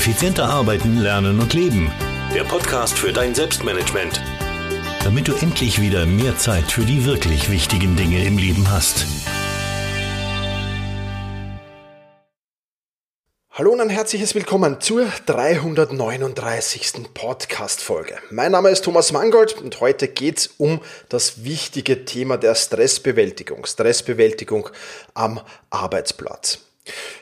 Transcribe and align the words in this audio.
Effizienter 0.00 0.48
arbeiten, 0.48 0.96
lernen 0.96 1.38
und 1.40 1.52
leben. 1.52 1.92
Der 2.34 2.44
Podcast 2.44 2.98
für 2.98 3.12
dein 3.12 3.34
Selbstmanagement. 3.34 4.18
Damit 5.04 5.28
du 5.28 5.34
endlich 5.34 5.78
wieder 5.78 6.06
mehr 6.06 6.38
Zeit 6.38 6.72
für 6.72 6.86
die 6.86 7.04
wirklich 7.04 7.50
wichtigen 7.50 7.96
Dinge 7.96 8.24
im 8.24 8.38
Leben 8.38 8.70
hast. 8.70 9.04
Hallo 13.50 13.72
und 13.72 13.82
ein 13.82 13.90
herzliches 13.90 14.34
Willkommen 14.34 14.80
zur 14.80 15.06
339. 15.26 17.12
Podcast-Folge. 17.12 18.16
Mein 18.30 18.52
Name 18.52 18.70
ist 18.70 18.86
Thomas 18.86 19.12
Mangold 19.12 19.60
und 19.60 19.80
heute 19.80 20.08
geht's 20.08 20.46
um 20.56 20.80
das 21.10 21.44
wichtige 21.44 22.06
Thema 22.06 22.38
der 22.38 22.54
Stressbewältigung. 22.54 23.66
Stressbewältigung 23.66 24.70
am 25.12 25.42
Arbeitsplatz. 25.68 26.69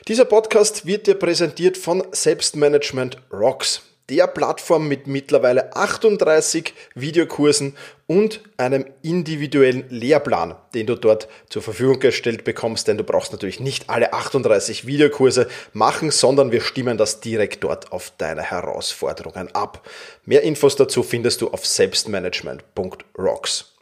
Dieser 0.07 0.25
Podcast 0.25 0.85
wird 0.85 1.07
dir 1.07 1.15
präsentiert 1.15 1.77
von 1.77 2.03
Selbstmanagement 2.11 3.17
Rocks, 3.31 3.81
der 4.09 4.27
Plattform 4.27 4.87
mit 4.87 5.05
mittlerweile 5.05 5.75
38 5.75 6.73
Videokursen 6.95 7.75
und 8.07 8.41
einem 8.57 8.85
individuellen 9.03 9.85
Lehrplan, 9.89 10.55
den 10.73 10.87
du 10.87 10.95
dort 10.95 11.27
zur 11.49 11.61
Verfügung 11.61 11.99
gestellt 11.99 12.43
bekommst, 12.43 12.87
denn 12.87 12.97
du 12.97 13.03
brauchst 13.03 13.31
natürlich 13.31 13.59
nicht 13.59 13.89
alle 13.89 14.13
38 14.13 14.87
Videokurse 14.87 15.47
machen, 15.73 16.09
sondern 16.09 16.51
wir 16.51 16.61
stimmen 16.61 16.97
das 16.97 17.19
direkt 17.19 17.63
dort 17.63 17.91
auf 17.91 18.11
deine 18.17 18.41
Herausforderungen 18.41 19.53
ab. 19.53 19.87
Mehr 20.25 20.41
Infos 20.41 20.75
dazu 20.75 21.03
findest 21.03 21.41
du 21.41 21.49
auf 21.49 21.65
selbstmanagement.rocks. 21.65 23.73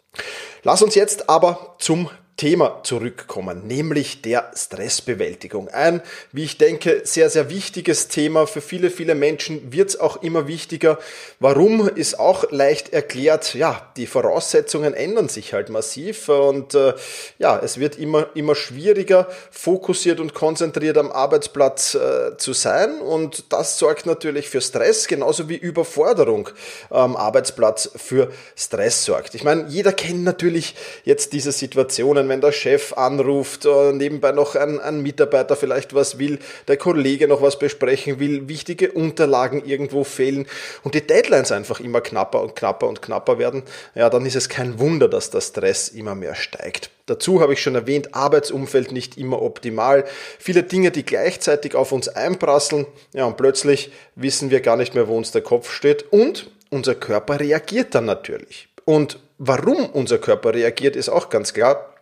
Lass 0.63 0.82
uns 0.82 0.96
jetzt 0.96 1.30
aber 1.30 1.76
zum 1.80 2.09
Thema 2.38 2.82
zurückkommen, 2.84 3.66
nämlich 3.66 4.22
der 4.22 4.52
Stressbewältigung. 4.55 5.70
Ein, 5.70 6.02
wie 6.32 6.44
ich 6.44 6.60
denke, 6.60 7.02
sehr, 7.04 7.32
sehr 7.32 7.49
wichtiges 7.49 8.07
Thema. 8.10 8.46
Für 8.46 8.62
viele, 8.62 8.91
viele 8.91 9.16
Menschen 9.16 9.74
wird 9.74 9.90
es 9.90 9.99
auch 9.99 10.21
immer 10.21 10.48
wichtiger. 10.48 10.99
Warum 11.40 11.90
ist 11.90 12.20
auch 12.20 12.52
leicht 12.52 12.94
erklärt. 12.94 13.55
Ja, 13.55 13.91
die 13.98 14.05
Voraussetzungen 14.05 14.94
ändern 14.94 15.29
sich 15.29 15.54
halt 15.54 15.70
massiv 15.70 16.29
und 16.29 16.76
äh, 16.76 16.94
ja, 17.40 17.60
es 17.60 17.79
wird 17.79 17.98
immer, 17.98 18.27
immer 18.35 18.54
schwieriger, 18.54 19.27
fokussiert 19.49 20.20
und 20.20 20.34
konzentriert 20.34 20.98
am 20.98 21.12
Arbeitsplatz 21.12 21.96
äh, 21.96 22.38
zu 22.38 22.54
sein 22.54 23.01
und 23.01 23.51
das 23.51 23.79
sorgt 23.79 24.05
natürlich 24.05 24.48
für 24.49 24.62
Stress, 24.62 25.07
genauso 25.07 25.49
wie 25.49 25.55
Überforderung 25.55 26.49
am 26.90 27.16
Arbeitsplatz 27.16 27.90
für 27.96 28.32
Stress 28.55 29.05
sorgt. 29.05 29.34
Ich 29.34 29.44
meine, 29.44 29.66
jeder 29.70 29.91
kennt 29.91 30.24
natürlich 30.24 30.76
jetzt 31.04 31.34
diese 31.34 31.51
Situationen, 31.51 32.26
wenn 32.29 32.41
der 32.41 32.51
Chef 32.51 32.93
anruft, 32.93 33.65
nebenbei 33.93 34.31
noch 34.31 34.55
ein, 34.55 34.79
ein 34.79 35.01
Mitarbeiter 35.01 35.55
vielleicht 35.55 35.93
was 35.93 36.20
will, 36.20 36.39
der 36.67 36.77
Kollege 36.77 37.27
noch 37.27 37.41
was 37.41 37.59
besprechen 37.59 38.20
will, 38.20 38.47
wichtige 38.47 38.91
Unterlagen 38.91 39.63
irgendwo 39.65 40.03
fehlen 40.03 40.48
und 40.83 40.95
die 40.95 41.05
Deadlines 41.05 41.51
einfach 41.51 41.79
immer 41.79 42.01
knapper 42.01 42.41
und 42.41 42.55
knapper 42.55 42.87
und 42.87 43.01
knapper 43.01 43.39
werden, 43.39 43.63
ja, 43.95 44.09
dann 44.09 44.25
ist 44.25 44.35
es 44.35 44.49
kein 44.49 44.79
Wunder, 44.79 45.07
dass 45.07 45.29
der 45.29 45.41
Stress 45.41 45.89
immer 45.89 46.15
mehr 46.15 46.35
steigt. 46.35 46.91
Dazu 47.07 47.39
habe 47.39 47.53
ich 47.53 47.61
schon 47.61 47.75
erwähnt, 47.75 48.13
Arbeitsumfeld 48.13 48.91
nicht 48.91 49.17
immer 49.17 49.41
optimal. 49.41 50.03
Viele 50.39 50.63
Dinge, 50.63 50.91
die 50.91 51.05
gleichzeitig 51.05 51.73
auf 51.73 51.93
uns 51.93 52.09
einprasseln. 52.09 52.85
Ja, 53.13 53.25
und 53.25 53.37
plötzlich 53.37 53.91
wissen 54.15 54.51
wir 54.51 54.59
gar 54.59 54.75
nicht 54.75 54.93
mehr, 54.93 55.07
wo 55.07 55.15
uns 55.15 55.31
der 55.31 55.41
Kopf 55.41 55.71
steht. 55.71 56.11
Und 56.11 56.51
unser 56.70 56.95
Körper 56.95 57.39
reagiert 57.39 57.95
dann 57.95 58.05
natürlich. 58.05 58.67
Und 58.83 59.20
warum 59.37 59.85
unser 59.85 60.17
Körper 60.17 60.53
reagiert, 60.53 60.98
ist 60.98 61.07
auch 61.07 61.29
ganz 61.29 61.53
klar. 61.53 61.93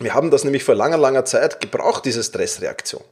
Wir 0.00 0.12
haben 0.12 0.32
das 0.32 0.42
nämlich 0.42 0.64
vor 0.64 0.74
langer, 0.74 0.98
langer 0.98 1.24
Zeit 1.24 1.60
gebraucht, 1.60 2.04
diese 2.04 2.22
Stressreaktion. 2.24 3.02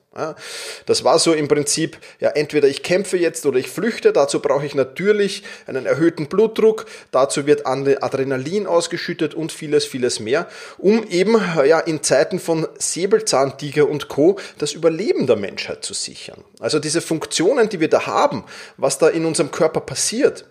Das 0.84 1.04
war 1.04 1.18
so 1.18 1.32
im 1.32 1.46
Prinzip, 1.46 1.96
ja, 2.18 2.30
entweder 2.30 2.68
ich 2.68 2.82
kämpfe 2.82 3.16
jetzt 3.16 3.46
oder 3.46 3.58
ich 3.58 3.70
flüchte, 3.70 4.12
dazu 4.12 4.40
brauche 4.40 4.66
ich 4.66 4.74
natürlich 4.74 5.44
einen 5.66 5.86
erhöhten 5.86 6.26
Blutdruck, 6.26 6.86
dazu 7.12 7.46
wird 7.46 7.66
Adrenalin 7.66 8.66
ausgeschüttet 8.66 9.32
und 9.34 9.52
vieles, 9.52 9.86
vieles 9.86 10.20
mehr, 10.20 10.48
um 10.76 11.06
eben, 11.08 11.40
ja, 11.64 11.78
in 11.78 12.02
Zeiten 12.02 12.40
von 12.40 12.66
Säbelzahntiger 12.78 13.88
und 13.88 14.08
Co. 14.08 14.38
das 14.58 14.72
Überleben 14.72 15.26
der 15.26 15.36
Menschheit 15.36 15.84
zu 15.84 15.94
sichern. 15.94 16.44
Also 16.58 16.78
diese 16.78 17.00
Funktionen, 17.00 17.68
die 17.68 17.80
wir 17.80 17.88
da 17.88 18.06
haben, 18.06 18.44
was 18.76 18.98
da 18.98 19.08
in 19.08 19.24
unserem 19.24 19.50
Körper 19.52 19.80
passiert, 19.80 20.46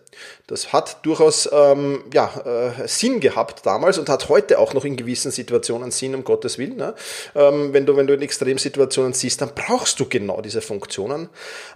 das 0.48 0.74
hat 0.74 1.06
durchaus 1.06 1.50
ähm, 1.52 2.04
ja, 2.14 2.74
äh, 2.84 2.88
Sinn 2.88 3.20
gehabt 3.20 3.66
damals 3.66 3.98
und 3.98 4.10
hat 4.10 4.30
heute 4.30 4.60
auch 4.60 4.74
noch 4.74 4.86
in 4.86 4.98
gewissen 4.98 5.32
Situationen 5.32 5.92
Sinn, 5.92 6.16
um 6.16 6.24
Gottes 6.24 6.58
Willen. 6.58 6.78
Ne? 6.78 6.94
Ähm, 7.36 7.74
wenn, 7.74 7.86
du, 7.86 7.96
wenn 7.96 8.08
du 8.08 8.14
in 8.14 8.22
Extremsituationen 8.22 9.14
siehst, 9.14 9.42
dann 9.42 9.52
brauchst 9.56 10.00
du 10.00 10.06
genau 10.08 10.42
diese 10.42 10.62
Funktionen. 10.62 11.30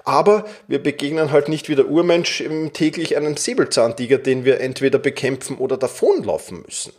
Aber 0.04 0.46
wir 0.68 0.82
begegnen 0.82 1.32
halt 1.32 1.50
nicht 1.50 1.70
wie 1.70 1.76
der 1.76 1.88
Urmensch 1.88 2.44
täglich 2.74 3.16
einem 3.18 3.38
Säbelzahntiger, 3.38 4.18
den 4.18 4.46
wir 4.46 4.60
entweder 4.60 5.00
bekämpfen 5.00 5.58
oder 5.58 5.78
davonlaufen 5.78 6.64
müssen. 6.64 6.94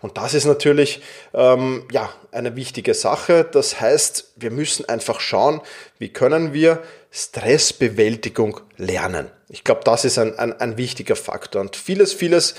Und 0.00 0.18
das 0.18 0.34
ist 0.34 0.44
natürlich 0.44 1.02
ähm, 1.34 1.86
ja, 1.90 2.12
eine 2.30 2.56
wichtige 2.56 2.94
Sache. 2.94 3.44
Das 3.50 3.80
heißt, 3.80 4.32
wir 4.36 4.50
müssen 4.50 4.88
einfach 4.88 5.20
schauen, 5.20 5.60
wie 5.98 6.08
können 6.08 6.52
wir 6.52 6.82
Stressbewältigung 7.10 8.60
lernen. 8.76 9.30
Ich 9.48 9.64
glaube, 9.64 9.82
das 9.84 10.04
ist 10.04 10.18
ein, 10.18 10.38
ein, 10.38 10.58
ein 10.58 10.76
wichtiger 10.78 11.16
Faktor. 11.16 11.60
Und 11.60 11.76
vieles, 11.76 12.12
vieles 12.12 12.54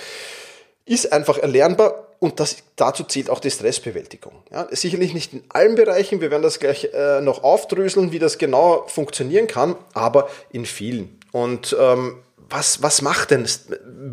ist 0.85 1.11
einfach 1.11 1.37
erlernbar 1.37 2.07
und 2.19 2.39
das, 2.39 2.57
dazu 2.75 3.03
zählt 3.03 3.29
auch 3.29 3.39
die 3.39 3.51
Stressbewältigung. 3.51 4.43
Ja, 4.51 4.67
sicherlich 4.71 5.13
nicht 5.13 5.33
in 5.33 5.43
allen 5.49 5.75
Bereichen, 5.75 6.21
wir 6.21 6.31
werden 6.31 6.43
das 6.43 6.59
gleich 6.59 6.89
äh, 6.93 7.19
noch 7.21 7.43
aufdröseln, 7.43 8.11
wie 8.11 8.19
das 8.19 8.37
genau 8.37 8.85
funktionieren 8.87 9.47
kann, 9.47 9.75
aber 9.93 10.29
in 10.51 10.65
vielen. 10.65 11.19
Und 11.31 11.75
ähm, 11.79 12.19
was, 12.53 12.83
was 12.83 13.01
macht 13.01 13.31
denn, 13.31 13.47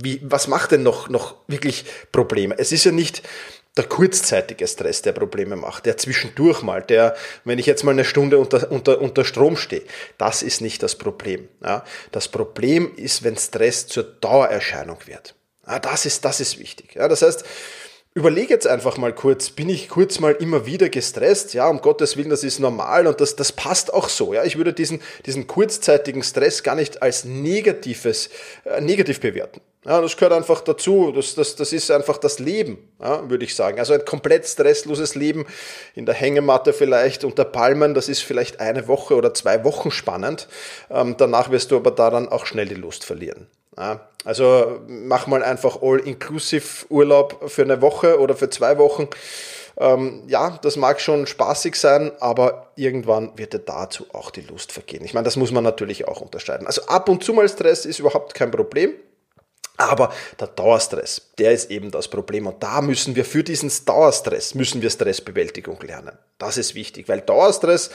wie, 0.02 0.18
was 0.22 0.48
macht 0.48 0.72
denn 0.72 0.82
noch, 0.82 1.10
noch 1.10 1.36
wirklich 1.46 1.84
Probleme? 2.10 2.58
Es 2.58 2.72
ist 2.72 2.84
ja 2.84 2.90
nicht 2.90 3.22
der 3.76 3.84
kurzzeitige 3.84 4.66
Stress, 4.66 5.02
der 5.02 5.12
Probleme 5.12 5.56
macht, 5.56 5.84
der 5.84 5.98
zwischendurch 5.98 6.62
mal, 6.62 6.80
der, 6.80 7.14
wenn 7.44 7.58
ich 7.58 7.66
jetzt 7.66 7.84
mal 7.84 7.90
eine 7.92 8.04
Stunde 8.04 8.38
unter, 8.38 8.72
unter, 8.72 9.00
unter 9.00 9.24
Strom 9.26 9.58
stehe, 9.58 9.82
das 10.16 10.42
ist 10.42 10.62
nicht 10.62 10.82
das 10.82 10.96
Problem. 10.96 11.48
Ja. 11.62 11.84
Das 12.12 12.28
Problem 12.28 12.94
ist, 12.96 13.22
wenn 13.22 13.36
Stress 13.36 13.86
zur 13.86 14.04
Dauererscheinung 14.04 14.98
wird. 15.04 15.34
Ja, 15.66 15.78
das 15.78 16.06
ist, 16.06 16.24
das 16.24 16.40
ist 16.40 16.58
wichtig. 16.58 16.94
Ja, 16.94 17.08
das 17.08 17.20
heißt, 17.20 17.44
Überlege 18.12 18.52
jetzt 18.52 18.66
einfach 18.66 18.96
mal 18.96 19.14
kurz, 19.14 19.50
bin 19.50 19.68
ich 19.68 19.88
kurz 19.88 20.18
mal 20.18 20.32
immer 20.32 20.66
wieder 20.66 20.88
gestresst? 20.88 21.54
Ja, 21.54 21.68
um 21.68 21.80
Gottes 21.80 22.16
Willen, 22.16 22.28
das 22.28 22.42
ist 22.42 22.58
normal 22.58 23.06
und 23.06 23.20
das, 23.20 23.36
das 23.36 23.52
passt 23.52 23.94
auch 23.94 24.08
so. 24.08 24.34
Ja, 24.34 24.42
ich 24.42 24.56
würde 24.56 24.72
diesen, 24.72 25.00
diesen 25.26 25.46
kurzzeitigen 25.46 26.24
Stress 26.24 26.64
gar 26.64 26.74
nicht 26.74 27.02
als 27.02 27.24
negatives, 27.24 28.30
äh, 28.64 28.80
negativ 28.80 29.20
bewerten. 29.20 29.60
Ja, 29.84 30.00
das 30.00 30.16
gehört 30.16 30.32
einfach 30.32 30.60
dazu. 30.60 31.12
Das, 31.12 31.36
das, 31.36 31.54
das 31.54 31.72
ist 31.72 31.88
einfach 31.92 32.18
das 32.18 32.40
Leben, 32.40 32.78
ja, 33.00 33.30
würde 33.30 33.44
ich 33.44 33.54
sagen. 33.54 33.78
Also 33.78 33.94
ein 33.94 34.04
komplett 34.04 34.44
stressloses 34.44 35.14
Leben 35.14 35.46
in 35.94 36.04
der 36.04 36.16
Hängematte 36.16 36.72
vielleicht 36.72 37.22
unter 37.22 37.44
Palmen, 37.44 37.94
das 37.94 38.08
ist 38.08 38.22
vielleicht 38.22 38.58
eine 38.58 38.88
Woche 38.88 39.14
oder 39.14 39.34
zwei 39.34 39.62
Wochen 39.62 39.92
spannend. 39.92 40.48
Ähm, 40.90 41.14
danach 41.16 41.52
wirst 41.52 41.70
du 41.70 41.76
aber 41.76 41.92
daran 41.92 42.28
auch 42.28 42.44
schnell 42.44 42.66
die 42.66 42.74
Lust 42.74 43.04
verlieren. 43.04 43.46
Also 43.76 44.80
mach 44.86 45.26
mal 45.26 45.42
einfach 45.42 45.80
All-Inclusive 45.82 46.86
Urlaub 46.88 47.50
für 47.50 47.62
eine 47.62 47.80
Woche 47.80 48.20
oder 48.20 48.34
für 48.34 48.50
zwei 48.50 48.78
Wochen. 48.78 49.08
Ähm, 49.78 50.24
ja, 50.26 50.58
das 50.62 50.76
mag 50.76 51.00
schon 51.00 51.26
spaßig 51.26 51.74
sein, 51.74 52.12
aber 52.20 52.72
irgendwann 52.76 53.38
wird 53.38 53.54
dir 53.54 53.60
dazu 53.60 54.06
auch 54.12 54.30
die 54.30 54.42
Lust 54.42 54.72
vergehen. 54.72 55.04
Ich 55.04 55.14
meine, 55.14 55.24
das 55.24 55.36
muss 55.36 55.52
man 55.52 55.64
natürlich 55.64 56.06
auch 56.06 56.20
unterscheiden. 56.20 56.66
Also 56.66 56.82
ab 56.86 57.08
und 57.08 57.24
zu 57.24 57.32
mal 57.32 57.48
Stress 57.48 57.86
ist 57.86 57.98
überhaupt 57.98 58.34
kein 58.34 58.50
Problem. 58.50 58.92
Aber 59.78 60.12
der 60.38 60.48
Dauerstress, 60.48 61.30
der 61.38 61.52
ist 61.52 61.70
eben 61.70 61.90
das 61.90 62.08
Problem. 62.08 62.46
Und 62.46 62.62
da 62.62 62.82
müssen 62.82 63.16
wir 63.16 63.24
für 63.24 63.42
diesen 63.42 63.72
Dauerstress, 63.86 64.54
müssen 64.54 64.82
wir 64.82 64.90
Stressbewältigung 64.90 65.80
lernen. 65.80 66.18
Das 66.36 66.58
ist 66.58 66.74
wichtig, 66.74 67.08
weil 67.08 67.22
Dauerstress 67.22 67.90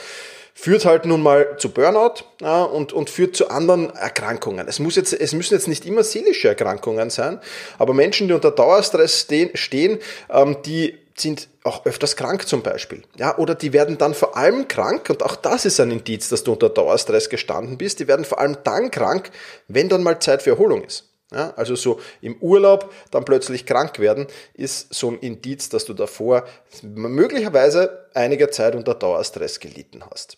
führt 0.58 0.86
halt 0.86 1.06
nun 1.06 1.22
mal 1.22 1.58
zu 1.58 1.70
Burnout 1.70 2.24
ja, 2.42 2.64
und, 2.64 2.94
und 2.94 3.10
führt 3.10 3.36
zu 3.36 3.50
anderen 3.50 3.94
Erkrankungen. 3.94 4.68
Es, 4.68 4.80
muss 4.80 4.96
jetzt, 4.96 5.14
es 5.14 5.34
müssen 5.34 5.54
jetzt 5.54 5.68
nicht 5.68 5.86
immer 5.86 6.04
seelische 6.04 6.48
Erkrankungen 6.48 7.10
sein, 7.12 7.40
aber 7.78 7.94
Menschen, 7.94 8.30
die 8.30 8.34
unter 8.34 8.52
Dauerstress 8.52 9.28
stehen, 9.54 10.00
ähm, 10.30 10.58
die 10.66 10.98
sind 11.18 11.50
auch 11.64 11.86
öfters 11.86 12.16
krank 12.16 12.48
zum 12.48 12.64
Beispiel. 12.64 13.04
Ja, 13.18 13.38
oder 13.38 13.54
die 13.54 13.74
werden 13.74 13.98
dann 13.98 14.14
vor 14.14 14.38
allem 14.38 14.68
krank, 14.68 15.10
und 15.10 15.24
auch 15.24 15.36
das 15.36 15.66
ist 15.66 15.80
ein 15.80 15.92
Indiz, 15.92 16.30
dass 16.30 16.44
du 16.44 16.54
unter 16.54 16.70
Dauerstress 16.70 17.30
gestanden 17.30 17.78
bist, 17.78 18.00
die 18.00 18.08
werden 18.08 18.26
vor 18.26 18.40
allem 18.40 18.58
dann 18.64 18.92
krank, 18.92 19.32
wenn 19.68 19.90
dann 19.90 20.04
mal 20.04 20.20
Zeit 20.20 20.42
für 20.42 20.52
Erholung 20.52 20.84
ist. 20.84 21.12
Ja, 21.32 21.54
also 21.58 21.76
so 21.76 22.00
im 22.22 22.36
Urlaub 22.38 22.94
dann 23.12 23.26
plötzlich 23.26 23.66
krank 23.66 24.00
werden, 24.00 24.28
ist 24.54 24.94
so 24.94 25.10
ein 25.10 25.20
Indiz, 25.20 25.70
dass 25.70 25.84
du 25.84 25.94
davor 25.94 26.46
möglicherweise 26.82 28.08
einige 28.14 28.50
Zeit 28.52 28.76
unter 28.76 28.94
Dauerstress 28.94 29.60
gelitten 29.60 30.04
hast. 30.10 30.38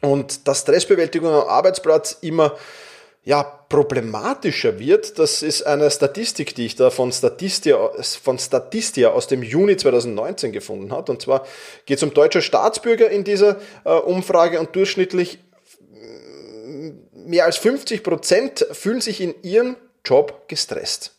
Und 0.00 0.46
dass 0.46 0.60
Stressbewältigung 0.60 1.28
am 1.28 1.48
Arbeitsplatz 1.48 2.18
immer 2.20 2.56
ja, 3.24 3.42
problematischer 3.42 4.78
wird, 4.78 5.18
das 5.18 5.42
ist 5.42 5.62
eine 5.62 5.90
Statistik, 5.90 6.54
die 6.54 6.66
ich 6.66 6.76
da 6.76 6.90
von 6.90 7.12
Statistia, 7.12 7.90
von 8.22 8.38
Statistia 8.38 9.10
aus 9.10 9.26
dem 9.26 9.42
Juni 9.42 9.76
2019 9.76 10.52
gefunden 10.52 10.92
habe. 10.92 11.12
Und 11.12 11.22
zwar 11.22 11.46
geht 11.84 11.98
es 11.98 12.02
um 12.02 12.14
deutsche 12.14 12.40
Staatsbürger 12.40 13.10
in 13.10 13.24
dieser 13.24 13.60
äh, 13.84 13.90
Umfrage 13.90 14.60
und 14.60 14.74
durchschnittlich 14.74 15.40
mehr 17.28 17.44
als 17.44 17.58
50 17.58 18.02
Prozent 18.02 18.66
fühlen 18.72 19.00
sich 19.00 19.20
in 19.20 19.34
ihrem 19.42 19.76
Job 20.04 20.48
gestresst. 20.48 21.17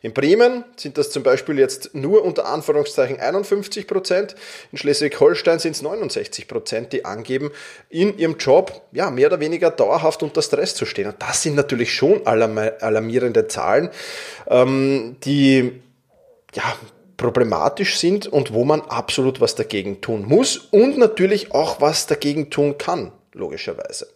In 0.00 0.14
Bremen 0.14 0.64
sind 0.76 0.96
das 0.96 1.10
zum 1.10 1.22
Beispiel 1.22 1.58
jetzt 1.58 1.94
nur 1.94 2.24
unter 2.24 2.46
Anführungszeichen 2.46 3.20
51 3.20 3.86
Prozent. 3.86 4.34
In 4.72 4.78
Schleswig-Holstein 4.78 5.58
sind 5.58 5.72
es 5.72 5.82
69 5.82 6.48
Prozent, 6.48 6.94
die 6.94 7.04
angeben, 7.04 7.50
in 7.90 8.16
ihrem 8.16 8.38
Job 8.38 8.80
ja, 8.92 9.10
mehr 9.10 9.26
oder 9.26 9.38
weniger 9.38 9.70
dauerhaft 9.70 10.22
unter 10.22 10.40
Stress 10.40 10.74
zu 10.74 10.86
stehen. 10.86 11.08
Und 11.08 11.16
das 11.20 11.42
sind 11.42 11.54
natürlich 11.54 11.92
schon 11.92 12.26
alarmierende 12.26 13.46
Zahlen, 13.46 13.90
ähm, 14.48 15.16
die 15.24 15.82
ja, 16.54 16.74
problematisch 17.18 17.98
sind 17.98 18.26
und 18.26 18.54
wo 18.54 18.64
man 18.64 18.80
absolut 18.80 19.42
was 19.42 19.54
dagegen 19.54 20.00
tun 20.00 20.24
muss 20.26 20.56
und 20.56 20.96
natürlich 20.96 21.52
auch 21.52 21.82
was 21.82 22.06
dagegen 22.06 22.48
tun 22.48 22.78
kann, 22.78 23.12
logischerweise. 23.34 24.08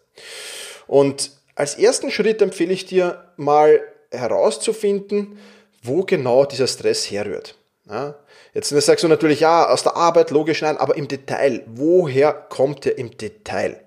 Und 0.87 1.33
als 1.55 1.75
ersten 1.75 2.11
Schritt 2.11 2.41
empfehle 2.41 2.73
ich 2.73 2.87
dir 2.87 3.33
mal 3.37 3.83
herauszufinden, 4.11 5.39
wo 5.83 6.03
genau 6.03 6.45
dieser 6.45 6.67
Stress 6.67 7.11
herrührt. 7.11 7.57
Ja, 7.89 8.15
jetzt 8.55 8.69
sagst 8.69 9.03
du 9.03 9.09
natürlich, 9.09 9.41
ja, 9.41 9.69
aus 9.69 9.83
der 9.83 9.97
Arbeit, 9.97 10.31
logisch, 10.31 10.63
nein, 10.63 10.77
aber 10.77 10.97
im 10.97 11.09
Detail, 11.09 11.65
woher 11.67 12.33
kommt 12.33 12.87
er 12.87 12.99
im 12.99 13.17
Detail? 13.17 13.81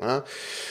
Ja, 0.00 0.22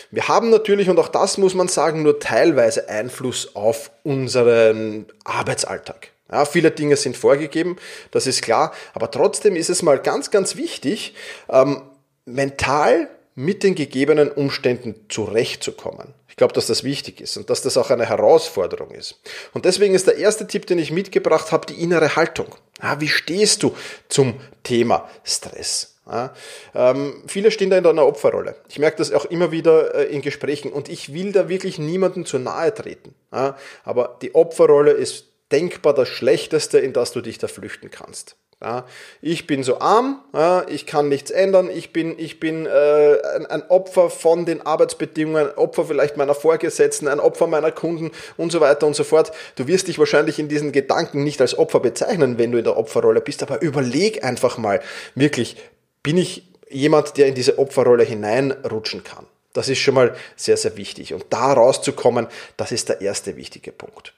wir 0.09 0.27
haben 0.30 0.50
natürlich, 0.50 0.89
und 0.89 1.00
auch 1.00 1.09
das 1.09 1.38
muss 1.38 1.54
man 1.54 1.68
sagen, 1.68 2.04
nur 2.04 2.19
teilweise 2.19 2.88
Einfluss 2.88 3.56
auf 3.56 3.92
unseren 4.04 5.07
Arbeitsalltag. 5.25 6.12
Ja, 6.31 6.45
viele 6.45 6.71
Dinge 6.71 6.95
sind 6.95 7.18
vorgegeben, 7.18 7.77
das 8.12 8.27
ist 8.27 8.42
klar, 8.42 8.74
aber 8.94 9.12
trotzdem 9.12 9.56
ist 9.56 9.69
es 9.69 9.81
mal 9.81 10.00
ganz, 10.00 10.31
ganz 10.31 10.56
wichtig, 10.56 11.13
ähm, 11.50 11.81
mental 12.25 13.09
mit 13.38 13.62
den 13.62 13.75
gegebenen 13.75 14.31
Umständen 14.31 14.95
zurechtzukommen. 15.10 16.16
Ich 16.28 16.36
glaube, 16.36 16.54
dass 16.54 16.66
das 16.66 16.84
wichtig 16.84 17.22
ist 17.22 17.38
und 17.38 17.51
dass 17.51 17.62
das 17.62 17.78
auch 17.78 17.92
eine 17.92 18.07
Herausforderung 18.07 18.89
ist. 18.89 19.22
Und 19.54 19.66
deswegen 19.66 19.94
ist 19.94 20.07
der 20.07 20.18
erste 20.18 20.48
Tipp, 20.48 20.66
den 20.66 20.80
ich 20.80 20.92
mitgebracht 20.92 21.51
habe, 21.51 21.68
die 21.68 21.80
innere 21.80 22.16
Haltung. 22.16 22.48
Ja, 22.81 23.00
wie 23.00 23.07
stehst 23.07 23.62
du 23.62 23.75
zum 24.10 24.39
Thema 24.63 25.07
Stress? 25.24 25.98
Ja, 26.10 26.34
ähm, 26.74 27.22
viele 27.28 27.51
stehen 27.51 27.69
da 27.69 27.78
in 27.78 27.86
einer 27.86 28.07
Opferrolle. 28.07 28.56
Ich 28.69 28.80
merke 28.80 28.98
das 28.98 29.12
auch 29.12 29.25
immer 29.25 29.51
wieder 29.51 29.94
äh, 29.94 30.04
in 30.06 30.24
Gesprächen 30.24 30.72
und 30.72 30.90
ich 30.90 31.13
will 31.13 31.31
da 31.31 31.48
wirklich 31.48 31.78
niemandem 31.78 32.25
zu 32.25 32.40
nahe 32.40 32.74
treten. 32.74 33.13
Ja, 33.31 33.56
aber 33.83 34.18
die 34.24 34.33
Opferrolle 34.33 34.92
ist 34.92 35.25
denkbar 35.51 35.94
das 35.94 36.10
Schlechteste, 36.10 36.80
in 36.80 36.92
das 36.92 37.12
du 37.12 37.22
dich 37.22 37.38
da 37.38 37.48
flüchten 37.48 37.92
kannst. 37.92 38.36
Ja, 38.59 38.88
ich 39.21 39.45
bin 39.45 39.62
so 39.62 39.80
arm, 39.81 40.24
ja, 40.33 40.65
ich 40.68 40.88
kann 40.88 41.09
nichts 41.09 41.30
ändern, 41.30 41.69
ich 41.69 41.94
bin, 41.94 42.18
ich 42.18 42.39
bin 42.39 42.65
äh, 42.65 43.18
ein, 43.36 43.45
ein, 43.45 43.69
Opfer 43.69 44.09
von 44.09 44.48
den 44.48 44.65
Arbeitsbedingungen, 44.65 45.50
ein 45.50 45.57
Opfer 45.57 45.86
vielleicht 45.86 46.18
meiner 46.18 46.33
Vorgesetzten, 46.33 47.07
ein 47.07 47.19
Opfer 47.19 47.45
meiner 47.45 47.71
Kunden 47.71 48.09
und 48.36 48.51
so 48.51 48.59
weiter 48.59 48.88
und 48.88 48.95
so 48.95 49.04
fort. 49.04 49.31
Du 49.57 49.68
wirst 49.68 49.89
dich 49.89 50.00
wahrscheinlich 50.00 50.39
in 50.39 50.50
diesen 50.50 50.71
Gedanken 50.71 51.24
nicht 51.24 51.39
als 51.39 51.56
Opfer 51.56 51.80
bezeichnen, 51.80 52.39
wenn 52.39 52.51
du 52.51 52.57
in 52.57 52.63
der 52.63 52.77
Opferrolle 52.77 53.21
bist, 53.21 53.44
aber 53.44 53.62
überleg 53.62 54.24
einfach 54.24 54.57
mal, 54.57 54.81
wirklich, 55.13 55.57
bin 56.01 56.18
ich 56.18 56.51
jemand, 56.68 57.18
der 57.18 57.27
in 57.27 57.36
diese 57.36 57.59
Opferrolle 57.59 58.06
hineinrutschen 58.06 59.04
kann? 59.04 59.27
Das 59.54 59.69
ist 59.69 59.77
schon 59.77 59.94
mal 59.94 60.15
sehr, 60.36 60.57
sehr 60.57 60.77
wichtig. 60.77 61.13
Und 61.13 61.25
da 61.30 61.54
rauszukommen, 61.54 62.25
das 62.57 62.71
ist 62.71 62.89
der 62.89 63.01
erste 63.01 63.36
wichtige 63.36 63.71
Punkt. 63.71 64.15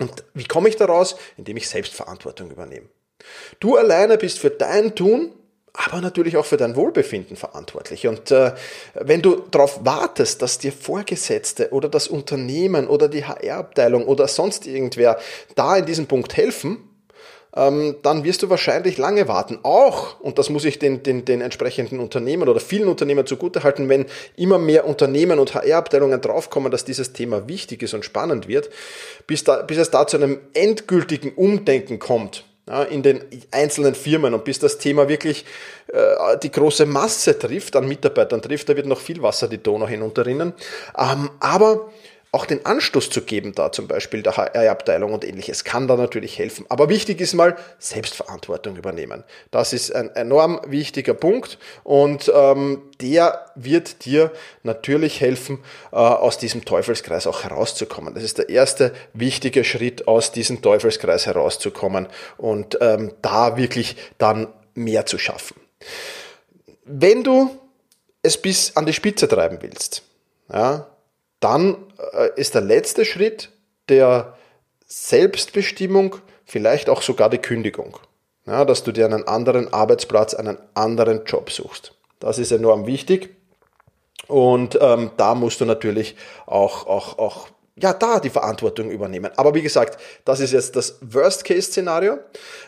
Und 0.00 0.24
wie 0.34 0.44
komme 0.44 0.68
ich 0.68 0.74
daraus? 0.74 1.14
Indem 1.36 1.56
ich 1.56 1.68
Selbstverantwortung 1.68 2.50
übernehme. 2.50 2.88
Du 3.58 3.76
alleine 3.76 4.18
bist 4.18 4.38
für 4.38 4.50
dein 4.50 4.94
Tun, 4.94 5.32
aber 5.72 6.00
natürlich 6.00 6.36
auch 6.36 6.46
für 6.46 6.56
dein 6.56 6.76
Wohlbefinden 6.76 7.36
verantwortlich. 7.36 8.06
Und 8.06 8.30
äh, 8.30 8.52
wenn 8.94 9.22
du 9.22 9.42
darauf 9.50 9.84
wartest, 9.84 10.42
dass 10.42 10.58
dir 10.58 10.72
Vorgesetzte 10.72 11.70
oder 11.70 11.88
das 11.88 12.08
Unternehmen 12.08 12.88
oder 12.88 13.08
die 13.08 13.24
HR-Abteilung 13.24 14.06
oder 14.06 14.26
sonst 14.28 14.66
irgendwer 14.66 15.18
da 15.54 15.76
in 15.76 15.86
diesem 15.86 16.06
Punkt 16.06 16.36
helfen, 16.36 16.90
ähm, 17.54 17.96
dann 18.02 18.24
wirst 18.24 18.42
du 18.42 18.50
wahrscheinlich 18.50 18.98
lange 18.98 19.28
warten. 19.28 19.58
Auch, 19.62 20.20
und 20.20 20.38
das 20.38 20.50
muss 20.50 20.64
ich 20.64 20.78
den, 20.78 21.02
den, 21.02 21.24
den 21.24 21.40
entsprechenden 21.40 22.00
Unternehmen 22.00 22.48
oder 22.48 22.60
vielen 22.60 22.88
Unternehmen 22.88 23.26
zugutehalten, 23.26 23.88
wenn 23.88 24.06
immer 24.36 24.58
mehr 24.58 24.86
Unternehmen 24.86 25.38
und 25.38 25.54
HR-Abteilungen 25.54 26.20
draufkommen, 26.20 26.70
dass 26.70 26.84
dieses 26.84 27.12
Thema 27.12 27.48
wichtig 27.48 27.82
ist 27.82 27.94
und 27.94 28.04
spannend 28.04 28.48
wird, 28.48 28.70
bis, 29.26 29.44
da, 29.44 29.62
bis 29.62 29.78
es 29.78 29.90
da 29.90 30.06
zu 30.06 30.16
einem 30.16 30.40
endgültigen 30.54 31.32
Umdenken 31.34 31.98
kommt 31.98 32.44
ja, 32.70 32.84
in 32.84 33.02
den 33.02 33.24
einzelnen 33.50 33.94
Firmen 33.94 34.32
und 34.32 34.44
bis 34.44 34.58
das 34.58 34.78
Thema 34.78 35.08
wirklich 35.08 35.44
äh, 35.88 36.38
die 36.42 36.50
große 36.50 36.86
Masse 36.86 37.38
trifft, 37.38 37.74
an 37.74 37.88
Mitarbeitern 37.88 38.40
trifft, 38.40 38.68
da 38.68 38.76
wird 38.76 38.86
noch 38.86 39.00
viel 39.00 39.22
Wasser 39.22 39.48
die 39.48 39.58
Donau 39.58 39.88
hinunterrinnen. 39.88 40.54
Ähm, 40.96 41.30
aber 41.40 41.90
auch 42.32 42.46
den 42.46 42.64
Anstoß 42.64 43.10
zu 43.10 43.22
geben, 43.22 43.54
da 43.54 43.72
zum 43.72 43.88
Beispiel 43.88 44.22
der 44.22 44.36
HR-Abteilung 44.36 45.12
und 45.12 45.24
ähnliches, 45.24 45.64
kann 45.64 45.88
da 45.88 45.96
natürlich 45.96 46.38
helfen. 46.38 46.64
Aber 46.68 46.88
wichtig 46.88 47.20
ist 47.20 47.34
mal 47.34 47.56
Selbstverantwortung 47.80 48.76
übernehmen. 48.76 49.24
Das 49.50 49.72
ist 49.72 49.92
ein 49.94 50.14
enorm 50.14 50.60
wichtiger 50.66 51.14
Punkt 51.14 51.58
und 51.82 52.30
ähm, 52.32 52.82
der 53.00 53.46
wird 53.56 54.04
dir 54.04 54.30
natürlich 54.62 55.20
helfen, 55.20 55.58
äh, 55.90 55.96
aus 55.96 56.38
diesem 56.38 56.64
Teufelskreis 56.64 57.26
auch 57.26 57.42
herauszukommen. 57.42 58.14
Das 58.14 58.22
ist 58.22 58.38
der 58.38 58.48
erste 58.48 58.92
wichtige 59.12 59.64
Schritt, 59.64 60.06
aus 60.06 60.30
diesem 60.30 60.62
Teufelskreis 60.62 61.26
herauszukommen 61.26 62.06
und 62.36 62.78
ähm, 62.80 63.12
da 63.22 63.56
wirklich 63.56 63.96
dann 64.18 64.46
mehr 64.74 65.04
zu 65.04 65.18
schaffen. 65.18 65.56
Wenn 66.84 67.24
du 67.24 67.50
es 68.22 68.36
bis 68.36 68.76
an 68.76 68.86
die 68.86 68.92
Spitze 68.92 69.26
treiben 69.26 69.58
willst, 69.62 70.02
ja, 70.52 70.89
dann 71.40 71.76
äh, 72.12 72.30
ist 72.36 72.54
der 72.54 72.62
letzte 72.62 73.04
Schritt 73.04 73.50
der 73.88 74.36
Selbstbestimmung 74.86 76.16
vielleicht 76.44 76.88
auch 76.88 77.02
sogar 77.02 77.30
die 77.30 77.38
Kündigung. 77.38 77.98
Ja, 78.46 78.64
dass 78.64 78.82
du 78.82 78.92
dir 78.92 79.04
einen 79.04 79.26
anderen 79.26 79.72
Arbeitsplatz, 79.72 80.34
einen 80.34 80.58
anderen 80.74 81.24
Job 81.24 81.50
suchst. 81.50 81.94
Das 82.18 82.38
ist 82.38 82.52
enorm 82.52 82.86
wichtig. 82.86 83.36
Und 84.28 84.78
ähm, 84.80 85.10
da 85.16 85.34
musst 85.34 85.60
du 85.60 85.64
natürlich 85.64 86.16
auch, 86.46 86.86
auch, 86.86 87.18
auch 87.18 87.48
ja, 87.80 87.94
da 87.94 88.20
die 88.20 88.30
Verantwortung 88.30 88.90
übernehmen. 88.90 89.30
Aber 89.36 89.54
wie 89.54 89.62
gesagt, 89.62 90.00
das 90.24 90.40
ist 90.40 90.52
jetzt 90.52 90.76
das 90.76 90.98
Worst-Case-Szenario. 91.00 92.18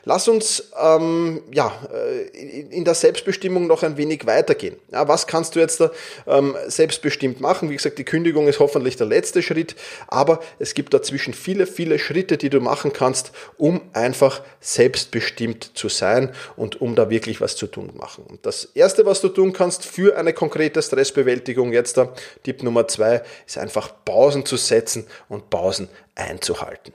Lass 0.05 0.27
uns 0.27 0.71
ähm, 0.81 1.43
ja, 1.53 1.73
äh, 1.93 2.61
in 2.71 2.85
der 2.85 2.95
Selbstbestimmung 2.95 3.67
noch 3.67 3.83
ein 3.83 3.97
wenig 3.97 4.27
weitergehen. 4.27 4.77
Ja, 4.91 5.07
was 5.09 5.27
kannst 5.27 5.55
du 5.55 5.61
jetzt 5.61 5.81
da 5.81 5.91
ähm, 6.27 6.57
selbstbestimmt 6.67 7.41
machen? 7.41 7.69
Wie 7.69 7.77
gesagt, 7.77 7.99
die 7.99 8.05
Kündigung 8.05 8.49
ist 8.49 8.59
hoffentlich 8.59 8.97
der 8.97 9.07
letzte 9.07 9.43
Schritt, 9.43 9.77
aber 10.09 10.41
es 10.59 10.75
gibt 10.75 10.95
dazwischen 10.95 11.35
viele, 11.35 11.67
viele 11.67 11.99
Schritte, 11.99 12.39
die 12.39 12.49
du 12.49 12.61
machen 12.61 12.93
kannst, 12.93 13.33
um 13.59 13.83
einfach 13.93 14.43
selbstbestimmt 14.61 15.73
zu 15.75 15.89
sein 15.89 16.31
und 16.57 16.81
um 16.81 16.95
da 16.95 17.11
wirklich 17.11 17.41
was 17.41 17.57
zu 17.57 17.67
tun 17.67 17.93
machen. 17.95 18.25
Und 18.29 18.47
das 18.47 18.65
Erste, 18.75 19.05
was 19.05 19.21
du 19.21 19.29
tun 19.29 19.53
kannst 19.53 19.85
für 19.85 20.17
eine 20.17 20.33
konkrete 20.33 20.81
Stressbewältigung 20.81 21.73
jetzt 21.73 21.99
da, 21.99 22.13
Tipp 22.45 22.63
Nummer 22.63 22.89
zwei, 22.89 23.23
ist 23.47 23.59
einfach 23.59 23.93
Pausen 24.05 24.47
zu 24.47 24.57
setzen 24.57 25.02
setzen 25.03 25.07
und 25.29 25.51
Pausen 25.51 25.89
einzuhalten. 26.15 26.95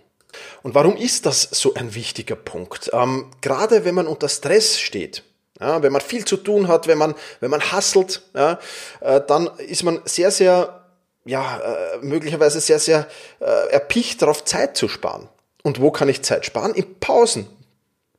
Und 0.63 0.75
warum 0.75 0.95
ist 0.97 1.25
das 1.25 1.43
so 1.51 1.73
ein 1.73 1.95
wichtiger 1.95 2.35
Punkt? 2.35 2.91
Ähm, 2.93 3.31
gerade 3.41 3.85
wenn 3.85 3.95
man 3.95 4.07
unter 4.07 4.29
Stress 4.29 4.79
steht, 4.79 5.23
ja, 5.59 5.81
wenn 5.81 5.91
man 5.91 6.01
viel 6.01 6.25
zu 6.25 6.37
tun 6.37 6.67
hat, 6.67 6.87
wenn 6.87 6.99
man, 6.99 7.15
wenn 7.39 7.49
man 7.49 7.61
hasselt, 7.61 8.21
ja, 8.35 8.59
äh, 9.01 9.21
dann 9.25 9.47
ist 9.57 9.83
man 9.83 10.01
sehr, 10.05 10.29
sehr, 10.29 10.85
ja, 11.25 11.57
äh, 11.59 11.97
möglicherweise 12.01 12.59
sehr, 12.59 12.77
sehr 12.77 13.07
äh, 13.39 13.71
erpicht 13.71 14.21
darauf, 14.21 14.43
Zeit 14.45 14.77
zu 14.77 14.87
sparen. 14.87 15.27
Und 15.63 15.81
wo 15.81 15.89
kann 15.89 16.09
ich 16.09 16.21
Zeit 16.21 16.45
sparen? 16.45 16.75
In 16.75 16.99
Pausen, 16.99 17.47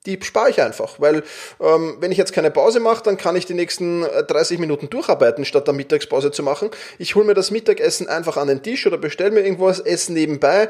die 0.09 0.25
spare 0.25 0.51
ich 0.51 0.63
einfach, 0.63 0.99
weil 0.99 1.23
ähm, 1.61 1.99
wenn 2.01 2.11
ich 2.11 2.19
jetzt 2.19 2.33
keine 2.33 2.51
Pause 2.51 2.81
mache, 2.81 3.03
dann 3.03 3.19
kann 3.19 3.37
ich 3.37 3.45
die 3.45 3.55
nächsten 3.55 4.03
30 4.03 4.57
äh, 4.57 4.61
Minuten 4.61 4.89
durcharbeiten, 4.89 5.45
statt 5.45 5.67
der 5.67 5.75
Mittagspause 5.75 6.31
zu 6.31 6.43
machen. 6.43 6.71
Ich 6.99 7.15
hole 7.15 7.27
mir 7.27 7.35
das 7.35 7.51
Mittagessen 7.51 8.09
einfach 8.09 8.37
an 8.37 8.49
den 8.49 8.63
Tisch 8.63 8.87
oder 8.87 8.97
bestelle 8.97 9.31
mir 9.31 9.41
irgendwas 9.41 9.81
Essen 9.81 10.15
nebenbei 10.15 10.69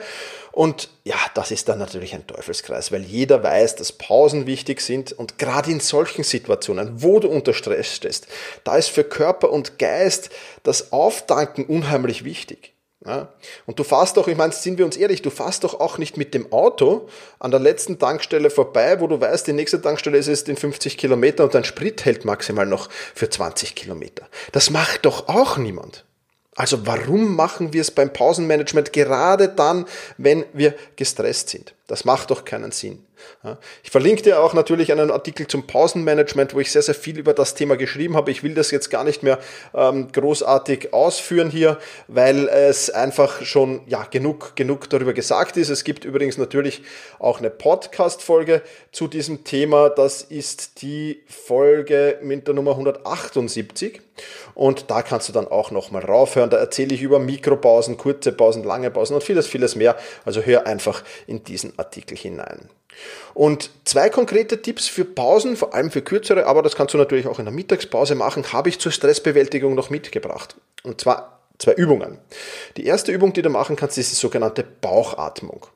und 0.59 0.89
ja, 1.05 1.15
das 1.35 1.53
ist 1.53 1.69
dann 1.69 1.79
natürlich 1.79 2.15
ein 2.15 2.27
Teufelskreis, 2.27 2.91
weil 2.91 3.03
jeder 3.03 3.45
weiß, 3.45 3.77
dass 3.77 3.93
Pausen 3.93 4.47
wichtig 4.47 4.81
sind 4.81 5.13
und 5.13 5.39
gerade 5.39 5.71
in 5.71 5.79
solchen 5.79 6.25
Situationen, 6.25 7.01
wo 7.01 7.21
du 7.21 7.29
unter 7.29 7.55
Stress 7.55 7.95
stehst, 7.95 8.27
da 8.65 8.77
ist 8.77 8.89
für 8.89 9.05
Körper 9.05 9.53
und 9.53 9.79
Geist 9.79 10.31
das 10.65 10.93
Auftanken 10.93 11.65
unheimlich 11.67 12.25
wichtig. 12.25 12.75
Ja? 13.05 13.33
Und 13.67 13.79
du 13.79 13.85
fährst 13.85 14.17
doch, 14.17 14.29
ich 14.29 14.37
meine, 14.37 14.53
sind 14.53 14.79
wir 14.79 14.85
uns 14.85 14.97
ehrlich, 14.97 15.23
du 15.23 15.31
fährst 15.31 15.65
doch 15.65 15.79
auch 15.81 15.99
nicht 15.99 16.17
mit 16.17 16.35
dem 16.35 16.53
Auto 16.53 17.09
an 17.39 17.51
der 17.51 17.61
letzten 17.61 17.99
Tankstelle 17.99 18.51
vorbei, 18.51 19.01
wo 19.01 19.07
du 19.07 19.21
weißt, 19.21 19.47
die 19.47 19.53
nächste 19.53 19.81
Tankstelle 19.81 20.19
ist 20.19 20.29
es 20.29 20.43
in 20.43 20.57
50 20.57 20.99
Kilometern 20.99 21.47
und 21.47 21.55
dein 21.55 21.65
Sprit 21.65 22.05
hält 22.05 22.25
maximal 22.25 22.67
noch 22.67 22.89
für 23.15 23.31
20 23.31 23.75
Kilometer. 23.75 24.27
Das 24.53 24.71
macht 24.71 25.05
doch 25.05 25.29
auch 25.29 25.57
niemand. 25.59 26.05
Also 26.57 26.87
warum 26.87 27.37
machen 27.37 27.73
wir 27.73 27.83
es 27.83 27.93
beim 27.93 28.13
Pausenmanagement 28.13 28.93
gerade 28.93 29.49
dann, 29.49 29.87
wenn 30.17 30.45
wir 30.53 30.75
gestresst 30.97 31.51
sind? 31.51 31.75
Das 31.89 32.05
macht 32.05 32.31
doch 32.31 32.45
keinen 32.45 32.71
Sinn. 32.71 33.03
Ich 33.83 33.91
verlinke 33.91 34.23
dir 34.23 34.43
auch 34.43 34.53
natürlich 34.53 34.93
einen 34.93 35.11
Artikel 35.11 35.47
zum 35.47 35.67
Pausenmanagement, 35.67 36.55
wo 36.55 36.61
ich 36.61 36.71
sehr, 36.71 36.83
sehr 36.83 36.95
viel 36.95 37.19
über 37.19 37.33
das 37.33 37.55
Thema 37.55 37.77
geschrieben 37.77 38.15
habe. 38.15 38.31
Ich 38.31 38.43
will 38.43 38.55
das 38.55 38.71
jetzt 38.71 38.91
gar 38.91 39.05
nicht 39.05 39.23
mehr 39.23 39.39
ähm, 39.75 40.13
großartig 40.13 40.93
ausführen 40.93 41.51
hier, 41.51 41.79
weil 42.09 42.47
es 42.49 42.91
einfach 42.91 43.43
schon 43.43 43.81
ja, 43.87 44.05
genug, 44.05 44.55
genug 44.55 44.91
darüber 44.91 45.15
gesagt 45.15 45.57
ist. 45.57 45.71
Es 45.71 45.83
gibt 45.83 46.05
übrigens 46.05 46.37
natürlich 46.37 46.83
auch 47.19 47.39
eine 47.39 47.51
Podcast-Folge 47.51 48.63
zu 48.93 49.09
diesem 49.09 49.45
Thema. 49.45 49.89
Das 49.89 50.21
ist 50.21 50.83
die 50.83 51.23
Folge 51.27 52.19
mit 52.23 52.47
der 52.47 52.55
Nummer 52.55 52.73
178. 52.73 54.03
Und 54.55 54.91
da 54.91 55.03
kannst 55.03 55.29
du 55.29 55.33
dann 55.33 55.47
auch 55.47 55.71
nochmal 55.71 56.05
raufhören. 56.05 56.51
Da 56.51 56.57
erzähle 56.57 56.95
ich 56.95 57.03
über 57.03 57.21
Mikropausen, 57.21 57.97
kurze 57.97 58.33
Pausen, 58.33 58.65
lange 58.65 58.91
Pausen 58.91 59.15
und 59.15 59.23
vieles, 59.23 59.47
vieles 59.47 59.77
mehr. 59.77 59.97
Also 60.25 60.43
hör 60.43 60.67
einfach 60.67 61.05
in 61.27 61.45
diesen 61.45 61.78
Artikel 61.79 62.17
hinein. 62.17 62.69
Und 63.35 63.71
zwei 63.85 64.11
konkrete 64.11 64.61
Tipps 64.63 64.89
für 64.89 65.05
Pausen, 65.05 65.57
vor 65.57 65.75
allem 65.75 65.91
für 65.91 66.03
kürzere, 66.03 66.47
aber 66.47 66.63
das 66.63 66.75
kannst 66.75 66.95
du 66.95 66.99
natürlich 66.99 67.27
auch 67.27 67.39
in 67.39 67.45
der 67.45 67.55
Mittagspause 67.55 68.15
machen, 68.15 68.53
habe 68.53 68.69
ich 68.69 68.81
zur 68.81 68.93
Stressbewältigung 68.93 69.75
noch 69.75 69.91
mitgebracht. 69.91 70.57
Und 70.83 71.01
zwar 71.01 71.41
zwei 71.59 71.75
Übungen. 71.75 72.19
Die 72.77 72.87
erste 72.87 73.13
Übung, 73.13 73.33
die 73.33 73.43
du 73.43 73.51
machen 73.51 73.77
kannst, 73.77 73.99
ist 73.99 74.11
die 74.11 74.17
sogenannte 74.17 74.65
Bauchatmung. 74.65 75.67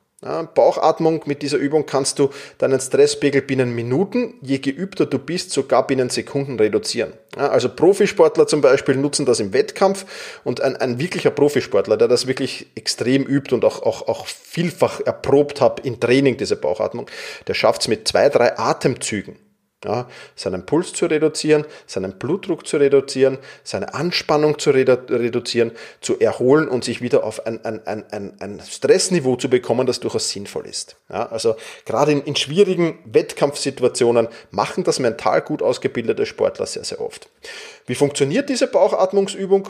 Bauchatmung, 0.55 1.23
mit 1.25 1.41
dieser 1.41 1.57
Übung 1.57 1.85
kannst 1.85 2.19
du 2.19 2.29
deinen 2.57 2.79
Stresspegel 2.79 3.41
binnen 3.41 3.75
Minuten, 3.75 4.35
je 4.41 4.59
geübter 4.59 5.05
du 5.05 5.19
bist, 5.19 5.51
sogar 5.51 5.85
binnen 5.85 6.09
Sekunden 6.09 6.57
reduzieren. 6.57 7.13
Also 7.35 7.69
Profisportler 7.69 8.47
zum 8.47 8.61
Beispiel 8.61 8.95
nutzen 8.95 9.25
das 9.25 9.39
im 9.39 9.53
Wettkampf 9.53 10.05
und 10.43 10.61
ein, 10.61 10.75
ein 10.75 10.99
wirklicher 10.99 11.31
Profisportler, 11.31 11.97
der 11.97 12.07
das 12.07 12.27
wirklich 12.27 12.67
extrem 12.75 13.23
übt 13.23 13.53
und 13.53 13.65
auch, 13.65 13.83
auch, 13.83 14.07
auch 14.07 14.27
vielfach 14.27 15.01
erprobt 15.01 15.61
hat 15.61 15.79
in 15.81 15.99
Training, 15.99 16.37
diese 16.37 16.55
Bauchatmung, 16.55 17.07
der 17.47 17.53
schafft 17.53 17.81
es 17.81 17.87
mit 17.87 18.07
zwei, 18.07 18.29
drei 18.29 18.57
Atemzügen 18.57 19.37
ja, 19.85 20.07
seinen 20.35 20.65
Puls 20.65 20.93
zu 20.93 21.05
reduzieren, 21.05 21.65
seinen 21.85 22.17
Blutdruck 22.17 22.67
zu 22.67 22.77
reduzieren, 22.77 23.37
seine 23.63 23.93
Anspannung 23.93 24.59
zu 24.59 24.71
redu 24.71 24.93
reduzieren, 25.09 25.71
zu 26.01 26.19
erholen 26.19 26.67
und 26.67 26.83
sich 26.83 27.01
wieder 27.01 27.23
auf 27.23 27.45
ein, 27.45 27.63
ein, 27.65 27.85
ein, 27.85 28.33
ein, 28.39 28.61
Stressniveau 28.65 29.35
zu 29.35 29.49
bekommen, 29.49 29.87
das 29.87 29.99
durchaus 29.99 30.29
sinnvoll 30.29 30.65
ist. 30.67 30.95
Ja, 31.09 31.27
also 31.27 31.55
gerade 31.85 32.11
in, 32.11 32.21
in 32.23 32.35
schwierigen 32.35 32.99
Wettkampfsituationen 33.05 34.27
machen 34.51 34.83
das 34.83 34.99
mental 34.99 35.41
gut 35.41 35.61
ausgebildete 35.61 36.25
Sportler 36.25 36.65
sehr, 36.65 36.83
sehr 36.83 37.01
oft. 37.01 37.29
Wie 37.85 37.95
funktioniert 37.95 38.49
diese 38.49 38.67
Bauchatmungsübung? 38.67 39.69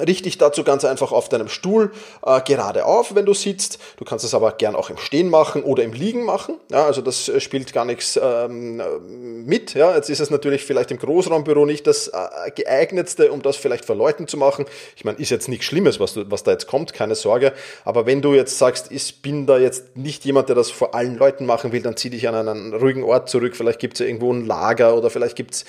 Richte 0.00 0.24
dich 0.24 0.38
dazu 0.38 0.64
ganz 0.64 0.84
einfach 0.84 1.12
auf 1.12 1.28
deinem 1.28 1.48
Stuhl 1.48 1.92
äh, 2.24 2.40
gerade 2.42 2.84
auf, 2.84 3.14
wenn 3.14 3.26
du 3.26 3.34
sitzt. 3.34 3.78
Du 3.96 4.04
kannst 4.04 4.24
es 4.24 4.34
aber 4.34 4.52
gern 4.52 4.74
auch 4.74 4.90
im 4.90 4.96
Stehen 4.96 5.28
machen 5.28 5.62
oder 5.62 5.82
im 5.82 5.92
Liegen 5.92 6.24
machen. 6.24 6.56
Ja, 6.70 6.84
also 6.86 7.02
das 7.02 7.28
äh, 7.28 7.40
spielt 7.40 7.72
gar 7.72 7.84
nichts 7.84 8.18
ähm, 8.22 9.44
mit. 9.44 9.74
Ja, 9.74 9.94
jetzt 9.94 10.10
ist 10.10 10.20
es 10.20 10.30
natürlich 10.30 10.64
vielleicht 10.64 10.90
im 10.90 10.98
Großraumbüro 10.98 11.66
nicht 11.66 11.86
das 11.86 12.08
äh, 12.08 12.50
geeignetste, 12.54 13.30
um 13.32 13.42
das 13.42 13.56
vielleicht 13.56 13.84
vor 13.84 13.96
Leuten 13.96 14.26
zu 14.26 14.36
machen. 14.36 14.64
Ich 14.96 15.04
meine, 15.04 15.18
ist 15.18 15.30
jetzt 15.30 15.48
nichts 15.48 15.66
Schlimmes, 15.66 16.00
was, 16.00 16.14
du, 16.14 16.30
was 16.30 16.42
da 16.42 16.52
jetzt 16.52 16.66
kommt, 16.66 16.92
keine 16.92 17.14
Sorge. 17.14 17.52
Aber 17.84 18.06
wenn 18.06 18.22
du 18.22 18.34
jetzt 18.34 18.58
sagst, 18.58 18.90
ich 18.90 19.22
bin 19.22 19.46
da 19.46 19.58
jetzt 19.58 19.96
nicht 19.96 20.24
jemand, 20.24 20.48
der 20.48 20.56
das 20.56 20.70
vor 20.70 20.94
allen 20.94 21.16
Leuten 21.16 21.46
machen 21.46 21.72
will, 21.72 21.82
dann 21.82 21.96
zieh 21.96 22.10
dich 22.10 22.28
an 22.28 22.34
einen 22.34 22.74
ruhigen 22.74 23.04
Ort 23.04 23.28
zurück. 23.28 23.56
Vielleicht 23.56 23.78
gibt 23.78 23.94
es 23.94 24.00
ja 24.00 24.06
irgendwo 24.06 24.32
ein 24.32 24.46
Lager 24.46 24.96
oder 24.96 25.10
vielleicht 25.10 25.36
gibt 25.36 25.54
es 25.54 25.62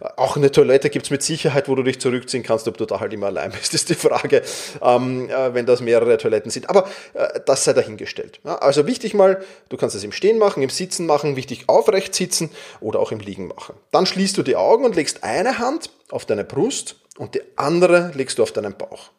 äh, 0.00 0.08
auch 0.16 0.36
eine 0.36 0.50
Toilette, 0.50 0.90
gibt 0.90 1.06
es 1.06 1.10
mit 1.10 1.22
Sicherheit, 1.22 1.68
wo 1.68 1.74
du 1.74 1.82
dich 1.82 2.00
zurückziehen 2.00 2.42
kannst, 2.42 2.68
ob 2.68 2.76
du 2.76 2.86
da 2.86 3.00
halt 3.00 3.12
immer 3.12 3.26
allein 3.26 3.52
bist 3.52 3.75
ist 3.76 3.90
die 3.90 3.94
Frage, 3.94 4.42
ähm, 4.82 5.28
äh, 5.30 5.54
wenn 5.54 5.66
das 5.66 5.80
mehrere 5.80 6.16
Toiletten 6.16 6.50
sind. 6.50 6.68
Aber 6.68 6.88
äh, 7.14 7.40
das 7.44 7.64
sei 7.64 7.74
dahingestellt. 7.74 8.40
Ja, 8.44 8.56
also 8.56 8.86
wichtig 8.86 9.14
mal, 9.14 9.44
du 9.68 9.76
kannst 9.76 9.94
es 9.94 10.02
im 10.02 10.12
Stehen 10.12 10.38
machen, 10.38 10.62
im 10.62 10.70
Sitzen 10.70 11.06
machen, 11.06 11.36
wichtig 11.36 11.68
aufrecht 11.68 12.14
sitzen 12.14 12.50
oder 12.80 12.98
auch 13.00 13.12
im 13.12 13.20
Liegen 13.20 13.48
machen. 13.48 13.76
Dann 13.92 14.06
schließt 14.06 14.36
du 14.36 14.42
die 14.42 14.56
Augen 14.56 14.84
und 14.84 14.96
legst 14.96 15.22
eine 15.22 15.58
Hand 15.58 15.90
auf 16.10 16.24
deine 16.24 16.44
Brust 16.44 16.96
und 17.18 17.34
die 17.34 17.42
andere 17.56 18.12
legst 18.14 18.38
du 18.38 18.42
auf 18.42 18.52
deinen 18.52 18.76
Bauch. 18.76 19.10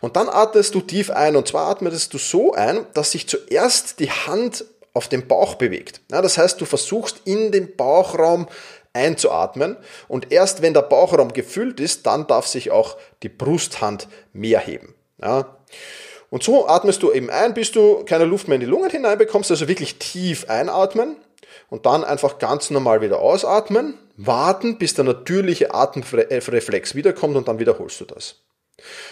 Und 0.00 0.16
dann 0.16 0.28
atmest 0.28 0.74
du 0.74 0.80
tief 0.80 1.10
ein 1.10 1.36
und 1.36 1.48
zwar 1.48 1.68
atmest 1.68 2.12
du 2.12 2.18
so 2.18 2.52
ein, 2.52 2.86
dass 2.94 3.12
sich 3.12 3.28
zuerst 3.28 4.00
die 4.00 4.10
Hand 4.10 4.64
auf 4.92 5.08
den 5.08 5.28
Bauch 5.28 5.56
bewegt. 5.56 6.00
Ja, 6.10 6.22
das 6.22 6.38
heißt, 6.38 6.60
du 6.60 6.64
versuchst 6.64 7.20
in 7.24 7.52
den 7.52 7.76
Bauchraum 7.76 8.48
einzuatmen 8.96 9.76
und 10.08 10.32
erst 10.32 10.62
wenn 10.62 10.74
der 10.74 10.82
Bauchraum 10.82 11.32
gefüllt 11.32 11.80
ist, 11.80 12.06
dann 12.06 12.26
darf 12.26 12.46
sich 12.46 12.70
auch 12.70 12.96
die 13.22 13.28
Brusthand 13.28 14.08
mehr 14.32 14.60
heben. 14.60 14.94
Ja. 15.22 15.56
Und 16.30 16.42
so 16.42 16.66
atmest 16.66 17.02
du 17.02 17.12
eben 17.12 17.30
ein, 17.30 17.54
bis 17.54 17.72
du 17.72 18.04
keine 18.04 18.24
Luft 18.24 18.48
mehr 18.48 18.56
in 18.56 18.60
die 18.60 18.66
Lungen 18.66 18.90
hineinbekommst, 18.90 19.50
also 19.50 19.68
wirklich 19.68 19.98
tief 19.98 20.48
einatmen 20.50 21.16
und 21.70 21.86
dann 21.86 22.04
einfach 22.04 22.38
ganz 22.38 22.70
normal 22.70 23.00
wieder 23.00 23.20
ausatmen, 23.20 23.94
warten, 24.16 24.78
bis 24.78 24.94
der 24.94 25.04
natürliche 25.04 25.72
Atemreflex 25.74 26.94
wiederkommt 26.94 27.36
und 27.36 27.48
dann 27.48 27.58
wiederholst 27.58 28.00
du 28.00 28.04
das. 28.06 28.42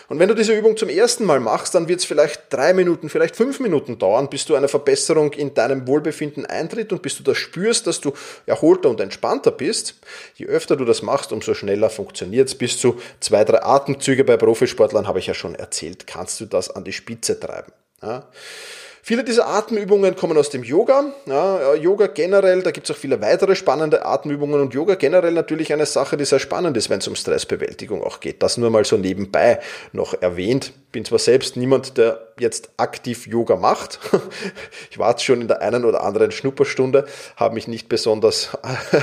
Und 0.08 0.18
wenn 0.18 0.28
du 0.28 0.34
diese 0.34 0.52
Übung 0.52 0.76
zum 0.76 0.90
ersten 0.90 1.24
Mal 1.24 1.40
machst, 1.40 1.74
dann 1.74 1.88
wird 1.88 2.00
es 2.00 2.04
vielleicht 2.04 2.52
drei 2.52 2.74
Minuten, 2.74 3.08
vielleicht 3.08 3.34
fünf 3.34 3.60
Minuten 3.60 3.98
dauern, 3.98 4.28
bis 4.28 4.44
du 4.44 4.54
eine 4.54 4.68
Verbesserung 4.68 5.32
in 5.32 5.54
deinem 5.54 5.86
Wohlbefinden 5.86 6.44
eintritt 6.44 6.92
und 6.92 7.00
bis 7.00 7.16
du 7.16 7.22
das 7.22 7.38
spürst, 7.38 7.86
dass 7.86 8.00
du 8.00 8.12
erholter 8.44 8.90
und 8.90 9.00
entspannter 9.00 9.50
bist. 9.50 9.94
Je 10.34 10.46
öfter 10.46 10.76
du 10.76 10.84
das 10.84 11.00
machst, 11.00 11.32
umso 11.32 11.54
schneller 11.54 11.88
funktioniert 11.88 12.48
es. 12.48 12.54
Bis 12.54 12.78
zu 12.78 13.00
zwei, 13.20 13.44
drei 13.44 13.62
Atemzüge 13.62 14.24
bei 14.24 14.36
Profisportlern, 14.36 15.08
habe 15.08 15.18
ich 15.18 15.26
ja 15.26 15.34
schon 15.34 15.54
erzählt, 15.54 16.06
kannst 16.06 16.40
du 16.40 16.44
das 16.44 16.70
an 16.70 16.84
die 16.84 16.92
Spitze 16.92 17.40
treiben. 17.40 17.72
Ja. 18.02 18.28
Viele 19.06 19.22
dieser 19.22 19.46
Atemübungen 19.48 20.16
kommen 20.16 20.38
aus 20.38 20.48
dem 20.48 20.64
Yoga. 20.64 21.12
Ja, 21.26 21.74
Yoga 21.74 22.06
generell, 22.06 22.62
da 22.62 22.70
gibt 22.70 22.88
es 22.88 22.96
auch 22.96 22.98
viele 22.98 23.20
weitere 23.20 23.54
spannende 23.54 24.06
Atemübungen 24.06 24.62
und 24.62 24.72
Yoga 24.72 24.94
generell 24.94 25.32
natürlich 25.32 25.74
eine 25.74 25.84
Sache, 25.84 26.16
die 26.16 26.24
sehr 26.24 26.38
spannend 26.38 26.74
ist, 26.78 26.88
wenn 26.88 27.00
es 27.00 27.06
um 27.06 27.14
Stressbewältigung 27.14 28.02
auch 28.02 28.20
geht. 28.20 28.42
Das 28.42 28.56
nur 28.56 28.70
mal 28.70 28.86
so 28.86 28.96
nebenbei 28.96 29.60
noch 29.92 30.14
erwähnt. 30.22 30.72
Bin 30.90 31.04
zwar 31.04 31.18
selbst 31.18 31.58
niemand, 31.58 31.98
der 31.98 32.32
jetzt 32.40 32.70
aktiv 32.78 33.26
Yoga 33.26 33.56
macht. 33.56 34.00
Ich 34.90 34.98
war 34.98 35.18
schon 35.18 35.40
in 35.40 35.48
der 35.48 35.60
einen 35.60 35.84
oder 35.84 36.02
anderen 36.02 36.30
Schnupperstunde, 36.30 37.04
habe 37.36 37.54
mich 37.54 37.68
nicht 37.68 37.88
besonders, 37.88 38.56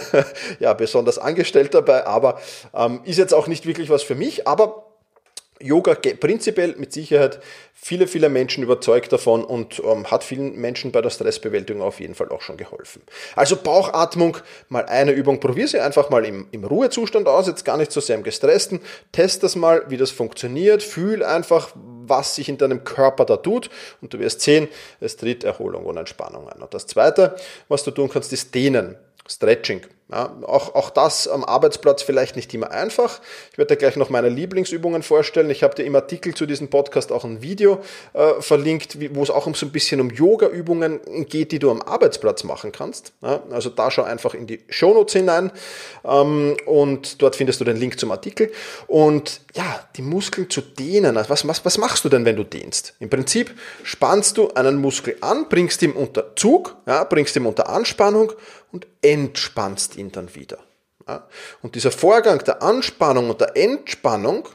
ja, 0.60 0.74
besonders 0.74 1.20
angestellt 1.20 1.74
dabei, 1.74 2.08
aber 2.08 2.40
ähm, 2.74 3.02
ist 3.04 3.18
jetzt 3.18 3.34
auch 3.34 3.48
nicht 3.48 3.68
wirklich 3.68 3.90
was 3.90 4.04
für 4.04 4.16
mich. 4.16 4.48
Aber 4.48 4.91
Yoga 5.62 5.96
prinzipiell 5.96 6.76
mit 6.78 6.94
Sicherheit 6.94 7.40
viele, 7.74 8.06
viele 8.06 8.30
Menschen 8.30 8.64
überzeugt 8.64 9.12
davon 9.12 9.44
und 9.44 9.82
ähm, 9.84 10.10
hat 10.12 10.24
vielen 10.24 10.56
Menschen 10.56 10.92
bei 10.92 11.02
der 11.02 11.10
Stressbewältigung 11.10 11.82
auf 11.82 12.00
jeden 12.00 12.14
Fall 12.14 12.30
auch 12.30 12.42
schon 12.42 12.56
geholfen. 12.56 13.02
Also 13.36 13.56
Bauchatmung, 13.56 14.38
mal 14.70 14.86
eine 14.86 15.12
Übung, 15.12 15.40
probier 15.40 15.68
sie 15.68 15.80
einfach 15.80 16.12
mal 16.12 16.24
im, 16.26 16.48
im 16.52 16.64
Ruhezustand 16.64 17.28
aus, 17.28 17.48
jetzt 17.48 17.66
gar 17.66 17.78
nicht 17.78 17.92
so 17.92 18.00
sehr 18.00 18.16
im 18.16 18.24
gestressten. 18.24 18.82
Test 19.12 19.42
das 19.42 19.56
mal, 19.56 19.84
wie 19.90 19.98
das 19.98 20.12
funktioniert, 20.12 20.84
fühl 20.84 21.24
einfach, 21.24 21.72
was 21.76 22.36
sich 22.36 22.50
in 22.50 22.60
deinem 22.60 22.84
Körper 22.84 23.26
da 23.26 23.38
tut 23.38 23.72
und 24.02 24.14
du 24.14 24.20
wirst 24.20 24.42
sehen, 24.42 24.68
es 25.00 25.18
tritt 25.18 25.44
Erholung 25.44 25.86
und 25.86 25.98
Entspannung 25.98 26.48
ein. 26.50 26.62
Und 26.62 26.74
das 26.74 26.86
zweite, 26.86 27.36
was 27.68 27.84
du 27.84 27.90
tun 27.90 28.10
kannst, 28.10 28.32
ist 28.32 28.54
dehnen, 28.54 28.96
Stretching. 29.28 29.82
Ja, 30.12 30.36
auch, 30.46 30.76
auch 30.76 30.90
das 30.90 31.30
am 31.30 31.46
Arbeitsplatz 31.46 32.02
vielleicht 32.02 32.36
nicht 32.36 32.54
immer 32.54 32.72
einfach. 32.72 33.22
Ich 33.54 33.58
werde 33.58 33.76
dir 33.76 33.78
gleich 33.78 33.96
noch 33.96 34.10
meine 34.10 34.28
Lieblingsübungen 34.28 35.04
vorstellen. 35.04 35.50
Ich 35.50 35.64
habe 35.64 35.74
dir 35.74 35.84
im 35.84 35.96
Artikel 35.96 36.36
zu 36.36 36.46
diesem 36.46 36.70
Podcast 36.70 37.14
auch 37.14 37.24
ein 37.24 37.42
Video 37.42 37.80
äh, 38.12 38.42
verlinkt, 38.42 38.98
wo 39.16 39.24
es 39.24 39.30
auch 39.30 39.48
um 39.48 39.54
so 39.54 39.66
ein 39.66 39.72
bisschen 39.72 40.02
um 40.02 40.10
Yoga-Übungen 40.10 41.00
geht, 41.30 41.54
die 41.54 41.60
du 41.60 41.72
am 41.72 41.82
Arbeitsplatz 41.82 42.44
machen 42.44 42.74
kannst. 42.74 43.14
Ja, 43.22 43.42
also 43.52 43.70
da 43.70 43.90
schau 43.90 44.04
einfach 44.04 44.34
in 44.34 44.48
die 44.48 44.60
Shownotes 44.70 45.14
hinein 45.14 45.50
ähm, 46.04 46.58
und 46.66 47.22
dort 47.22 47.38
findest 47.38 47.62
du 47.62 47.64
den 47.64 47.78
Link 47.78 47.98
zum 47.98 48.12
Artikel. 48.12 48.52
Und 48.88 49.40
ja, 49.56 49.80
die 49.96 50.02
Muskeln 50.02 50.50
zu 50.50 50.60
dehnen. 50.60 51.16
Also 51.16 51.30
was, 51.30 51.48
was, 51.48 51.64
was 51.64 51.78
machst 51.78 52.04
du 52.04 52.10
denn, 52.10 52.26
wenn 52.26 52.36
du 52.36 52.44
dehnst? 52.44 52.96
Im 53.00 53.10
Prinzip 53.10 53.52
spannst 53.84 54.38
du 54.38 54.52
einen 54.52 54.76
Muskel 54.76 55.16
an, 55.22 55.48
bringst 55.48 55.82
ihn 55.84 55.94
unter 55.94 56.36
Zug, 56.36 56.76
ja, 56.86 57.06
bringst 57.06 57.36
ihn 57.38 57.46
unter 57.46 57.70
Anspannung 57.70 58.34
und 58.72 58.88
entspannst 59.02 59.98
ihn 59.98 60.01
dann 60.10 60.34
wieder. 60.34 60.60
Und 61.62 61.76
dieser 61.76 61.92
Vorgang 61.92 62.40
der 62.46 62.64
Anspannung 62.64 63.30
und 63.30 63.42
der 63.42 63.58
Entspannung, 63.58 64.48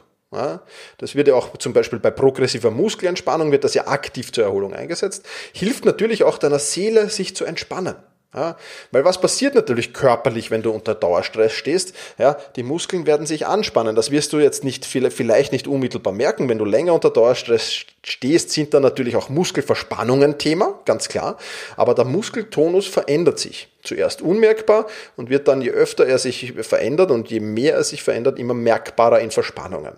das 0.97 1.13
wird 1.15 1.27
ja 1.27 1.35
auch 1.35 1.55
zum 1.57 1.73
Beispiel 1.73 1.99
bei 1.99 2.09
progressiver 2.11 2.71
Muskelentspannung, 2.71 3.51
wird 3.51 3.63
das 3.63 3.75
ja 3.75 3.87
aktiv 3.87 4.31
zur 4.33 4.43
Erholung 4.43 4.73
eingesetzt, 4.73 5.25
hilft 5.53 5.85
natürlich 5.85 6.23
auch 6.23 6.37
deiner 6.37 6.59
Seele, 6.59 7.09
sich 7.09 7.35
zu 7.35 7.45
entspannen. 7.45 7.95
Ja, 8.33 8.57
weil 8.91 9.05
was 9.05 9.21
passiert 9.21 9.55
natürlich 9.55 9.93
körperlich, 9.93 10.51
wenn 10.51 10.61
du 10.61 10.71
unter 10.71 10.93
Dauerstress 10.93 11.53
stehst? 11.53 11.95
Ja, 12.17 12.37
die 12.57 12.63
Muskeln 12.63 13.07
werden 13.07 13.25
sich 13.25 13.47
anspannen. 13.47 13.95
Das 13.95 14.11
wirst 14.11 14.33
du 14.33 14.39
jetzt 14.39 14.65
nicht 14.65 14.85
vielleicht 14.85 15.53
nicht 15.53 15.65
unmittelbar 15.65 16.11
merken. 16.11 16.49
Wenn 16.49 16.57
du 16.57 16.65
länger 16.65 16.93
unter 16.93 17.09
Dauerstress 17.09 17.85
stehst, 18.03 18.51
sind 18.51 18.73
dann 18.73 18.83
natürlich 18.83 19.15
auch 19.15 19.29
Muskelverspannungen 19.29 20.37
Thema, 20.37 20.77
ganz 20.83 21.07
klar. 21.07 21.37
Aber 21.77 21.95
der 21.95 22.03
Muskeltonus 22.03 22.85
verändert 22.85 23.39
sich. 23.39 23.69
Zuerst 23.83 24.21
unmerkbar 24.21 24.87
und 25.15 25.29
wird 25.29 25.47
dann, 25.47 25.61
je 25.61 25.71
öfter 25.71 26.05
er 26.05 26.19
sich 26.19 26.53
verändert 26.53 27.11
und 27.11 27.31
je 27.31 27.39
mehr 27.39 27.75
er 27.75 27.83
sich 27.85 28.03
verändert, 28.03 28.37
immer 28.39 28.53
merkbarer 28.53 29.21
in 29.21 29.31
Verspannungen. 29.31 29.93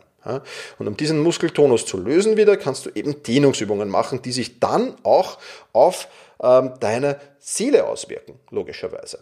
Und 0.78 0.88
um 0.88 0.98
diesen 0.98 1.22
Muskeltonus 1.22 1.86
zu 1.86 1.98
lösen 1.98 2.38
wieder, 2.38 2.58
kannst 2.58 2.86
du 2.86 2.90
eben 2.94 3.24
Dehnungsübungen 3.24 3.90
machen, 3.90 4.22
die 4.22 4.32
sich 4.32 4.60
dann 4.60 4.96
auch 5.04 5.38
auf 5.74 6.08
ähm, 6.42 6.74
deine 6.80 7.20
Seele 7.40 7.86
auswirken, 7.88 8.40
logischerweise. 8.50 9.20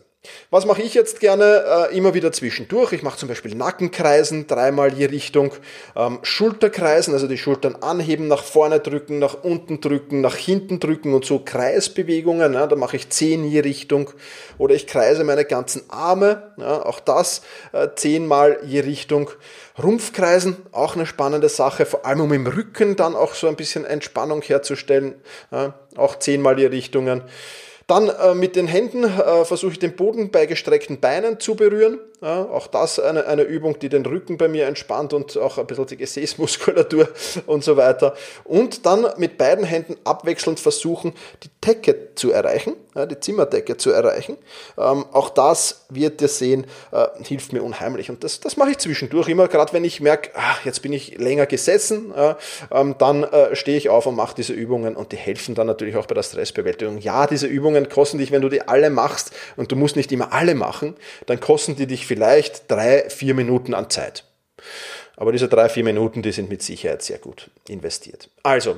Was 0.50 0.66
mache 0.66 0.82
ich 0.82 0.94
jetzt 0.94 1.20
gerne? 1.20 1.90
Äh, 1.92 1.98
immer 1.98 2.14
wieder 2.14 2.32
zwischendurch. 2.32 2.94
Ich 2.94 3.04
mache 3.04 3.18
zum 3.18 3.28
Beispiel 3.28 3.54
Nackenkreisen, 3.54 4.48
dreimal 4.48 4.94
je 4.94 5.06
Richtung. 5.08 5.54
Ähm, 5.96 6.20
Schulterkreisen, 6.22 7.14
also 7.14 7.28
die 7.28 7.38
Schultern 7.38 7.76
anheben, 7.76 8.28
nach 8.28 8.44
vorne 8.44 8.80
drücken, 8.80 9.20
nach 9.20 9.44
unten 9.44 9.82
drücken, 9.82 10.22
nach 10.22 10.36
hinten 10.36 10.80
drücken 10.80 11.14
und 11.14 11.26
so 11.26 11.40
Kreisbewegungen. 11.40 12.54
Ja, 12.54 12.68
da 12.68 12.76
mache 12.76 12.96
ich 12.96 13.10
zehn 13.10 13.44
je 13.44 13.60
Richtung. 13.60 14.10
Oder 14.58 14.76
ich 14.76 14.88
kreise 14.88 15.24
meine 15.24 15.46
ganzen 15.46 15.90
Arme, 15.90 16.54
ja, 16.58 16.86
auch 16.86 17.00
das 17.00 17.42
äh, 17.74 17.90
zehnmal 17.96 18.60
je 18.66 18.82
Richtung. 18.82 19.30
Rumpfkreisen, 19.82 20.58
auch 20.72 20.96
eine 20.96 21.06
spannende 21.06 21.50
Sache, 21.50 21.86
vor 21.86 22.06
allem 22.06 22.22
um 22.22 22.34
im 22.34 22.48
Rücken 22.48 22.96
dann 22.96 23.16
auch 23.16 23.36
so 23.36 23.48
ein 23.48 23.56
bisschen 23.56 23.86
Entspannung 23.86 24.42
herzustellen. 24.42 25.16
Ja, 25.52 25.74
auch 25.96 26.18
zehnmal 26.18 26.58
je 26.58 26.68
Richtungen. 26.68 27.24
Dann 27.88 28.10
äh, 28.10 28.36
mit 28.36 28.58
den 28.58 28.68
Händen 28.68 29.06
äh, 29.06 29.46
versuche 29.46 29.72
ich 29.72 29.80
den 29.80 29.96
Boden 29.96 30.30
bei 30.30 30.46
gestreckten 30.46 31.00
Beinen 31.00 31.40
zu 31.40 31.56
berühren. 31.56 32.00
Ja, 32.20 32.46
auch 32.46 32.66
das 32.66 33.00
eine, 33.00 33.28
eine 33.28 33.44
Übung, 33.44 33.78
die 33.78 33.90
den 33.90 34.04
Rücken 34.04 34.40
bei 34.40 34.48
mir 34.48 34.66
entspannt 34.66 35.14
und 35.14 35.38
auch 35.38 35.60
ein 35.60 35.68
bisschen 35.68 35.86
die 35.86 35.98
Gesäßmuskulatur 35.98 37.10
und 37.46 37.64
so 37.64 37.78
weiter. 37.78 38.16
Und 38.44 38.88
dann 38.88 39.06
mit 39.18 39.38
beiden 39.38 39.64
Händen 39.64 39.98
abwechselnd 40.04 40.60
versuchen, 40.60 41.14
die 41.44 41.50
Decke 41.64 42.16
zu 42.16 42.32
erreichen, 42.32 42.74
ja, 42.96 43.06
die 43.06 43.20
Zimmerdecke 43.20 43.78
zu 43.78 43.92
erreichen. 43.92 44.38
Ähm, 44.80 45.06
auch 45.12 45.30
das 45.30 45.86
wird 45.90 46.20
ihr 46.20 46.28
sehen, 46.28 46.66
äh, 46.92 47.06
hilft 47.22 47.54
mir 47.54 47.62
unheimlich. 47.62 48.10
Und 48.10 48.24
das, 48.24 48.40
das 48.40 48.58
mache 48.58 48.72
ich 48.72 48.80
zwischendurch 48.80 49.28
immer, 49.28 49.48
gerade 49.48 49.74
wenn 49.74 49.84
ich 49.84 50.02
merke, 50.02 50.32
ach, 50.34 50.66
jetzt 50.66 50.82
bin 50.82 50.94
ich 50.94 51.20
länger 51.20 51.46
gesessen, 51.46 52.16
ähm, 52.72 52.96
dann 52.98 53.26
äh, 53.26 53.56
stehe 53.56 53.78
ich 53.78 53.90
auf 53.90 54.08
und 54.08 54.16
mache 54.16 54.34
diese 54.36 54.54
Übungen 54.54 54.96
und 54.96 55.12
die 55.12 55.18
helfen 55.18 55.54
dann 55.54 55.68
natürlich 55.68 55.96
auch 55.98 56.08
bei 56.08 56.16
der 56.16 56.24
Stressbewältigung. 56.24 56.98
Ja, 56.98 57.28
diese 57.28 57.46
Übungen 57.46 57.90
kosten 57.90 58.18
dich, 58.18 58.32
wenn 58.32 58.42
du 58.42 58.50
die 58.50 58.68
alle 58.68 58.90
machst 58.90 59.32
und 59.56 59.72
du 59.72 59.76
musst 59.76 59.96
nicht 59.96 60.12
immer 60.12 60.34
alle 60.34 60.56
machen, 60.56 60.96
dann 61.28 61.40
kosten 61.40 61.76
die 61.76 61.86
dich 61.86 62.07
vielleicht 62.08 62.70
drei, 62.72 63.10
vier 63.10 63.34
Minuten 63.36 63.74
an 63.74 63.90
Zeit. 63.90 64.24
Aber 65.16 65.32
diese 65.32 65.48
drei, 65.48 65.70
vier 65.70 65.84
Minuten, 65.84 66.22
die 66.22 66.32
sind 66.32 66.50
mit 66.50 66.62
Sicherheit 66.62 67.02
sehr 67.02 67.18
gut 67.18 67.50
investiert. 67.68 68.30
Also, 68.44 68.78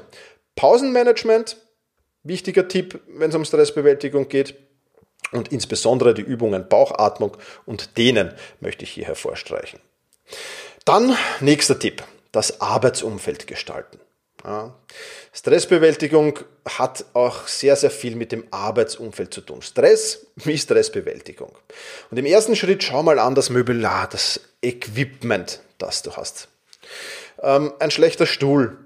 Pausenmanagement, 0.55 1.57
wichtiger 2.23 2.67
Tipp, 2.67 2.99
wenn 3.07 3.29
es 3.29 3.35
um 3.35 3.45
Stressbewältigung 3.45 4.27
geht. 4.29 4.55
Und 5.31 5.51
insbesondere 5.51 6.13
die 6.13 6.21
Übungen 6.21 6.67
Bauchatmung 6.67 7.37
und 7.65 7.97
Dehnen 7.97 8.33
möchte 8.61 8.83
ich 8.83 8.91
hier 8.91 9.05
hervorstreichen. 9.05 9.79
Dann 10.85 11.15
nächster 11.39 11.77
Tipp, 11.77 12.03
das 12.31 12.61
Arbeitsumfeld 12.61 13.45
gestalten. 13.45 13.99
Stressbewältigung 15.33 16.39
hat 16.67 17.05
auch 17.13 17.47
sehr, 17.47 17.75
sehr 17.75 17.91
viel 17.91 18.15
mit 18.15 18.31
dem 18.31 18.45
Arbeitsumfeld 18.51 19.33
zu 19.33 19.41
tun. 19.41 19.61
Stress 19.61 20.27
wie 20.35 20.57
Stressbewältigung. 20.57 21.51
Und 22.09 22.17
im 22.17 22.25
ersten 22.25 22.55
Schritt 22.55 22.83
schau 22.83 23.03
mal 23.03 23.19
an 23.19 23.35
das 23.35 23.49
Möbelar, 23.49 24.07
das 24.09 24.39
Equipment, 24.61 25.61
das 25.77 26.01
du 26.03 26.13
hast. 26.15 26.47
Ähm, 27.41 27.73
ein 27.79 27.91
schlechter 27.91 28.25
Stuhl 28.25 28.77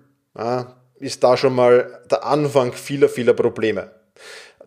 ist 0.95 1.23
da 1.23 1.37
schon 1.37 1.53
mal 1.53 2.01
der 2.09 2.25
Anfang 2.25 2.73
vieler, 2.73 3.07
vieler 3.07 3.33
Probleme 3.33 3.91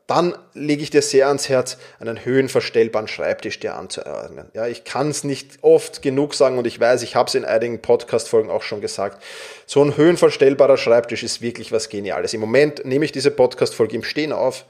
dann 0.07 0.37
lege 0.55 0.83
ich 0.83 0.91
dir 0.91 1.03
sehr 1.03 1.27
ans 1.27 1.49
Herz, 1.49 1.79
einen 1.99 2.25
höhenverstellbaren 2.25 3.09
Schreibtisch 3.09 3.59
dir 3.59 3.75
anzuordnen. 3.75 4.49
Ja, 4.55 4.69
ich 4.69 4.85
kann 4.85 5.11
es 5.11 5.25
nicht 5.25 5.59
oft 5.63 6.01
genug 6.01 6.35
sagen 6.35 6.59
und 6.59 6.67
ich 6.67 6.79
weiß, 6.79 7.03
ich 7.03 7.17
habe 7.17 7.29
es 7.29 7.35
in 7.35 7.45
einigen 7.45 7.83
Podcast-Folgen 7.83 8.49
auch 8.49 8.63
schon 8.63 8.81
gesagt. 8.81 9.21
So 9.67 9.83
ein 9.83 9.97
höhenverstellbarer 9.97 10.77
Schreibtisch 10.77 11.25
ist 11.25 11.43
wirklich 11.43 11.73
was 11.73 11.89
Geniales. 11.89 12.35
Im 12.35 12.41
Moment 12.41 12.85
nehme 12.85 13.05
ich 13.05 13.11
diese 13.11 13.33
Podcast-Folge 13.33 13.97
im 13.97 14.05
Stehen 14.05 14.33
auf. 14.33 14.65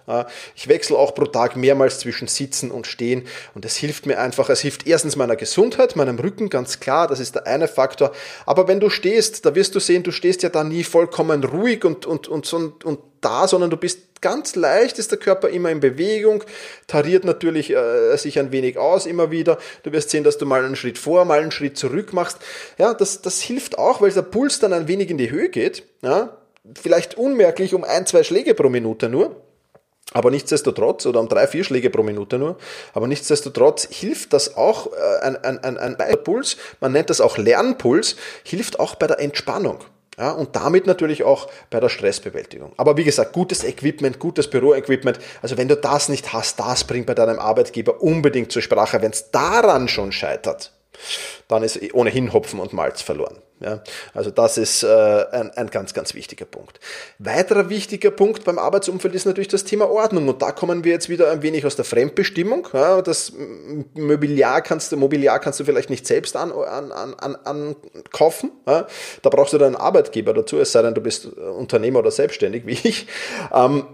Ich 0.55 0.69
wechsle 0.69 0.97
auch 0.97 1.15
pro 1.15 1.27
Tag 1.27 1.55
mehrmals 1.55 1.99
zwischen 1.99 2.29
Sitzen 2.29 2.71
und 2.71 2.87
Stehen 2.87 3.27
und 3.55 3.67
es 3.67 3.77
hilft 3.77 4.07
mir 4.07 4.19
einfach. 4.19 4.49
Es 4.49 4.61
hilft 4.61 4.87
erstens 4.87 5.17
meiner 5.17 5.37
Gesundheit, 5.37 5.97
meinem 5.97 6.19
Rücken, 6.19 6.49
ganz 6.49 6.81
klar, 6.81 7.09
das 7.09 7.21
ist 7.21 7.35
der 7.35 7.47
eine 7.47 7.69
Faktor. 7.69 8.13
Aber 8.47 8.69
wenn 8.69 8.81
du 8.81 8.89
stehst, 8.89 9.45
da 9.45 9.55
wirst 9.55 9.75
du 9.75 9.81
sehen, 9.81 10.03
du 10.03 10.13
stehst 10.13 10.43
ja 10.43 10.49
da 10.49 10.65
nie 10.65 10.83
vollkommen 10.83 11.45
ruhig 11.45 11.85
und, 11.85 12.07
und, 12.07 12.27
und, 12.27 12.51
und, 12.51 12.85
und 12.85 12.99
da, 13.27 13.49
sondern 13.49 13.71
du 13.71 13.77
bist 13.77 14.21
ganz 14.21 14.55
leicht, 14.55 14.99
ist 14.99 15.11
der 15.11 15.19
Körper 15.19 15.49
immer 15.49 15.71
in 15.71 15.81
Bewegung, 15.81 16.45
tariert 16.87 17.25
natürlich 17.25 17.71
äh, 17.71 18.17
sich 18.17 18.39
ein 18.39 18.53
wenig 18.53 18.79
aus 18.79 19.05
immer 19.05 19.33
wieder. 19.33 19.59
Du 19.83 19.93
wirst 19.93 20.11
sehen, 20.11 20.23
dass 20.23 20.39
du 20.39 20.47
mal 20.47 20.65
einen 20.65 20.77
Schritt 20.77 20.97
vor, 20.97 21.25
mal 21.25 21.41
einen 21.41 21.51
Schritt 21.51 21.77
zurück 21.77 22.13
machst. 22.13 22.39
Ja, 22.79 22.95
das, 22.95 23.21
das 23.21 23.41
hilft 23.41 23.79
auch, 23.79 24.01
weil 24.01 24.13
der 24.13 24.23
Puls 24.23 24.61
dann 24.61 24.73
ein 24.73 24.87
wenig 24.87 25.11
in 25.11 25.19
die 25.19 25.31
Höhe 25.31 25.49
geht. 25.49 25.83
Ja, 26.03 26.39
vielleicht 26.81 27.19
unmerklich 27.19 27.75
um 27.75 27.83
ein, 27.83 28.07
zwei 28.07 28.23
Schläge 28.23 28.55
pro 28.55 28.69
Minute 28.69 29.09
nur. 29.09 29.43
Aber 30.13 30.31
nichtsdestotrotz, 30.31 31.05
oder 31.05 31.19
um 31.19 31.29
drei, 31.29 31.49
vier 31.49 31.65
Schläge 31.65 31.91
pro 31.91 32.05
Minute 32.05 32.39
nur, 32.39 32.59
aber 32.95 33.09
nichtsdestotrotz 33.09 33.89
hilft 33.91 34.33
das 34.33 34.57
auch, 34.57 34.93
äh, 34.93 35.25
ein, 35.25 35.37
ein, 35.45 35.65
ein, 35.65 36.01
ein 36.01 36.23
Puls, 36.23 36.57
man 36.81 36.93
nennt 36.93 37.11
das 37.11 37.21
auch 37.21 37.39
Lernpuls, 37.39 38.15
hilft 38.45 38.79
auch 38.79 38.95
bei 38.95 39.09
der 39.09 39.19
Entspannung. 39.19 39.81
Ja, 40.19 40.31
und 40.31 40.57
damit 40.57 40.87
natürlich 40.87 41.25
auch 41.25 41.49
bei 41.69 41.79
der 41.79 41.91
Stressbewältigung. 41.91 42.73
Aber 42.79 42.97
wie 42.97 43.05
gesagt, 43.05 43.35
gutes 43.35 43.65
Equipment, 43.65 44.19
gutes 44.19 44.49
Büroequipment. 44.49 45.19
Also 45.43 45.59
wenn 45.59 45.69
du 45.69 45.77
das 45.77 46.09
nicht 46.09 46.33
hast, 46.33 46.59
das 46.59 46.85
bringt 46.85 47.07
bei 47.07 47.15
deinem 47.15 47.39
Arbeitgeber 47.39 48.03
unbedingt 48.03 48.51
zur 48.51 48.63
Sprache. 48.63 49.03
Wenn 49.03 49.11
es 49.11 49.31
daran 49.31 49.89
schon 49.89 50.13
scheitert, 50.13 50.73
dann 51.49 51.63
ist 51.63 51.79
ohnehin 51.95 52.33
Hopfen 52.33 52.61
und 52.61 52.73
Malz 52.73 53.03
verloren. 53.03 53.39
Ja, 53.59 53.83
also 54.13 54.31
das 54.31 54.59
ist 54.59 54.83
äh, 54.83 54.87
ein, 55.33 55.51
ein 55.53 55.71
ganz, 55.71 55.95
ganz 55.95 56.13
wichtiger 56.13 56.45
Punkt. 56.45 56.79
Weiterer 57.19 57.71
wichtiger 57.71 58.11
Punkt 58.11 58.45
beim 58.45 58.59
Arbeitsumfeld 58.59 59.15
ist 59.15 59.25
natürlich 59.25 59.49
das 59.49 59.65
Thema 59.65 59.89
Ordnung. 59.89 60.29
Und 60.29 60.43
da 60.43 60.53
kommen 60.53 60.85
wir 60.85 60.93
jetzt 60.93 61.09
wieder 61.09 61.31
ein 61.31 61.41
wenig 61.41 61.65
aus 61.65 61.75
der 61.75 61.87
Fremdbestimmung. 61.87 62.69
Ja, 62.75 63.01
das 63.01 63.33
Mobiliar 63.95 64.61
kannst 64.61 64.93
du, 64.93 64.99
Mobiliar 64.99 65.39
kannst 65.41 65.59
du 65.59 65.65
vielleicht 65.65 65.89
nicht 65.89 66.07
selbst 66.07 66.37
an, 66.37 66.53
an, 66.53 66.93
an, 67.15 67.37
ankaufen. 67.45 68.51
Ja, 68.67 68.87
da 69.23 69.31
brauchst 69.31 69.55
du 69.55 69.59
deinen 69.59 69.77
Arbeitgeber 69.77 70.35
dazu, 70.35 70.59
es 70.59 70.73
sei 70.73 70.83
denn, 70.83 70.93
du 70.93 71.01
bist 71.01 71.25
Unternehmer 71.25 72.01
oder 72.01 72.11
selbstständig 72.11 72.67
wie 72.67 72.79
ich. 72.83 73.07
Ähm, 73.55 73.87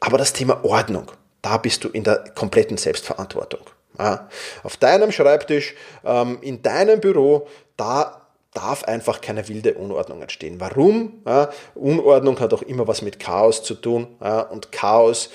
aber 0.00 0.16
das 0.16 0.32
Thema 0.32 0.64
Ordnung, 0.64 1.12
da 1.42 1.58
bist 1.58 1.84
du 1.84 1.88
in 1.88 2.04
der 2.04 2.24
kompletten 2.34 2.78
Selbstverantwortung. 2.78 3.60
Auf 4.62 4.76
deinem 4.76 5.12
Schreibtisch, 5.12 5.74
ähm, 6.04 6.38
in 6.40 6.62
deinem 6.62 7.00
Büro, 7.00 7.46
da 7.76 8.22
darf 8.52 8.84
einfach 8.84 9.20
keine 9.20 9.48
wilde 9.48 9.74
Unordnung 9.74 10.22
entstehen. 10.22 10.60
Warum? 10.60 11.24
Unordnung 11.74 12.38
hat 12.38 12.54
auch 12.54 12.62
immer 12.62 12.86
was 12.86 13.02
mit 13.02 13.18
Chaos 13.18 13.64
zu 13.64 13.74
tun 13.74 14.06
und 14.50 14.70
Chaos 14.70 15.30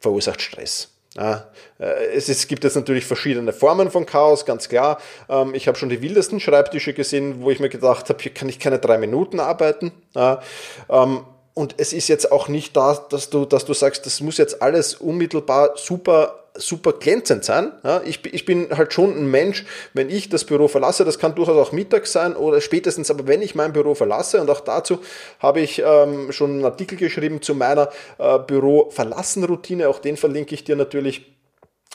verursacht 0.00 0.42
Stress. 0.42 0.88
Ja, 1.16 1.46
äh, 1.78 2.14
es, 2.14 2.28
ist, 2.28 2.46
gibt 2.46 2.62
jetzt 2.64 2.76
natürlich 2.76 3.06
verschiedene 3.06 3.52
Formen 3.54 3.90
von 3.90 4.04
Chaos, 4.04 4.44
ganz 4.44 4.68
klar. 4.68 4.98
Ähm, 5.30 5.54
ich 5.54 5.66
habe 5.66 5.78
schon 5.78 5.88
die 5.88 6.02
wildesten 6.02 6.40
Schreibtische 6.40 6.92
gesehen, 6.92 7.42
wo 7.42 7.50
ich 7.50 7.58
mir 7.58 7.70
gedacht 7.70 8.10
habe, 8.10 8.22
hier 8.22 8.34
kann 8.34 8.50
ich 8.50 8.58
keine 8.58 8.78
drei 8.78 8.98
Minuten 8.98 9.40
arbeiten. 9.40 9.92
Ähm, 10.14 11.20
und 11.54 11.74
es 11.78 11.94
ist 11.94 12.08
jetzt 12.08 12.30
auch 12.30 12.48
nicht 12.48 12.76
da, 12.76 12.94
dass 13.08 13.30
du, 13.30 13.46
dass 13.46 13.64
du 13.64 13.72
sagst, 13.72 14.04
das 14.04 14.20
muss 14.20 14.36
jetzt 14.36 14.60
alles 14.60 14.94
unmittelbar 14.94 15.70
super 15.76 16.44
super 16.58 16.92
glänzend 16.92 17.44
sein. 17.44 17.72
Ja, 17.84 18.02
ich, 18.04 18.24
ich 18.32 18.44
bin 18.44 18.76
halt 18.76 18.92
schon 18.92 19.16
ein 19.16 19.30
Mensch, 19.30 19.64
wenn 19.94 20.10
ich 20.10 20.28
das 20.28 20.44
Büro 20.44 20.68
verlasse, 20.68 21.04
das 21.04 21.18
kann 21.18 21.34
durchaus 21.34 21.56
auch 21.56 21.72
mittags 21.72 22.12
sein 22.12 22.34
oder 22.36 22.60
spätestens, 22.60 23.10
aber 23.10 23.26
wenn 23.26 23.42
ich 23.42 23.54
mein 23.54 23.72
Büro 23.72 23.94
verlasse, 23.94 24.40
und 24.40 24.50
auch 24.50 24.60
dazu 24.60 24.98
habe 25.40 25.60
ich 25.60 25.82
ähm, 25.84 26.32
schon 26.32 26.50
einen 26.50 26.64
Artikel 26.64 26.96
geschrieben 26.96 27.42
zu 27.42 27.54
meiner 27.54 27.90
äh, 28.18 28.38
Büro-Verlassen-Routine, 28.38 29.88
auch 29.88 29.98
den 29.98 30.16
verlinke 30.16 30.54
ich 30.54 30.64
dir 30.64 30.76
natürlich 30.76 31.36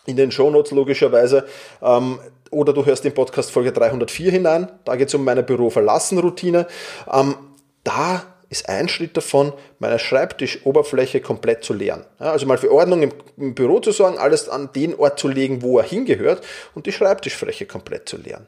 in 0.05 0.15
den 0.15 0.31
Shownotes 0.31 0.71
logischerweise. 0.71 1.45
Ähm, 1.81 2.19
oder 2.49 2.73
du 2.73 2.85
hörst 2.85 3.05
den 3.05 3.13
Podcast 3.13 3.51
Folge 3.51 3.71
304 3.71 4.31
hinein, 4.31 4.67
da 4.83 4.95
geht 4.95 5.07
es 5.07 5.13
um 5.13 5.23
meine 5.23 5.43
Büro-Verlassen-Routine. 5.43 6.67
Ähm, 7.11 7.35
da 7.83 8.23
ist 8.51 8.67
ein 8.67 8.89
Schritt 8.89 9.15
davon, 9.15 9.53
meine 9.79 9.97
Schreibtischoberfläche 9.97 11.21
komplett 11.21 11.63
zu 11.63 11.73
leeren. 11.73 12.05
Ja, 12.19 12.33
also 12.33 12.45
mal 12.45 12.57
für 12.57 12.71
Ordnung 12.71 13.01
im, 13.01 13.13
im, 13.37 13.55
Büro 13.55 13.79
zu 13.79 13.93
sorgen, 13.93 14.17
alles 14.17 14.49
an 14.49 14.69
den 14.73 14.93
Ort 14.93 15.19
zu 15.19 15.29
legen, 15.29 15.61
wo 15.61 15.79
er 15.79 15.85
hingehört 15.85 16.45
und 16.75 16.85
die 16.85 16.91
Schreibtischfläche 16.91 17.65
komplett 17.65 18.09
zu 18.09 18.17
leeren. 18.17 18.47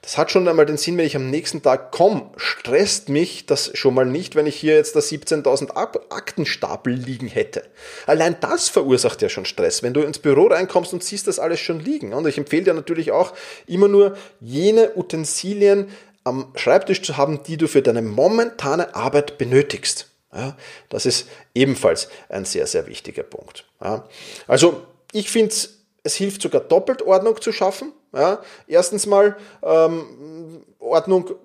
Das 0.00 0.16
hat 0.16 0.30
schon 0.30 0.48
einmal 0.48 0.64
den 0.64 0.78
Sinn, 0.78 0.96
wenn 0.96 1.04
ich 1.06 1.14
am 1.14 1.28
nächsten 1.28 1.62
Tag 1.62 1.92
komme, 1.92 2.30
stresst 2.38 3.10
mich 3.10 3.44
das 3.44 3.70
schon 3.74 3.92
mal 3.92 4.06
nicht, 4.06 4.34
wenn 4.34 4.46
ich 4.46 4.56
hier 4.56 4.76
jetzt 4.76 4.96
da 4.96 5.00
17.000 5.00 5.72
Aktenstapel 6.10 6.94
liegen 6.94 7.28
hätte. 7.28 7.64
Allein 8.06 8.36
das 8.40 8.70
verursacht 8.70 9.20
ja 9.20 9.28
schon 9.28 9.44
Stress, 9.44 9.82
wenn 9.82 9.92
du 9.92 10.00
ins 10.00 10.18
Büro 10.20 10.46
reinkommst 10.46 10.94
und 10.94 11.04
siehst 11.04 11.26
das 11.26 11.38
alles 11.38 11.60
schon 11.60 11.80
liegen. 11.80 12.14
Und 12.14 12.26
ich 12.26 12.38
empfehle 12.38 12.64
dir 12.64 12.74
natürlich 12.74 13.12
auch 13.12 13.34
immer 13.66 13.88
nur 13.88 14.16
jene 14.40 14.92
Utensilien 14.96 15.88
am 16.24 16.52
Schreibtisch 16.56 17.02
zu 17.02 17.16
haben, 17.16 17.42
die 17.42 17.56
du 17.56 17.68
für 17.68 17.82
deine 17.82 18.02
momentane 18.02 18.94
Arbeit 18.94 19.38
benötigst. 19.38 20.08
Ja, 20.34 20.56
das 20.88 21.06
ist 21.06 21.28
ebenfalls 21.54 22.08
ein 22.28 22.44
sehr, 22.44 22.66
sehr 22.66 22.86
wichtiger 22.88 23.22
Punkt. 23.22 23.66
Ja, 23.80 24.08
also 24.48 24.82
ich 25.12 25.30
finde, 25.30 25.54
es 26.02 26.14
hilft 26.16 26.42
sogar 26.42 26.60
doppelt 26.60 27.02
Ordnung 27.02 27.40
zu 27.40 27.52
schaffen. 27.52 27.92
Ja, 28.12 28.42
erstens 28.66 29.06
mal 29.06 29.36
ähm, 29.62 30.64
Ordnung 30.80 31.36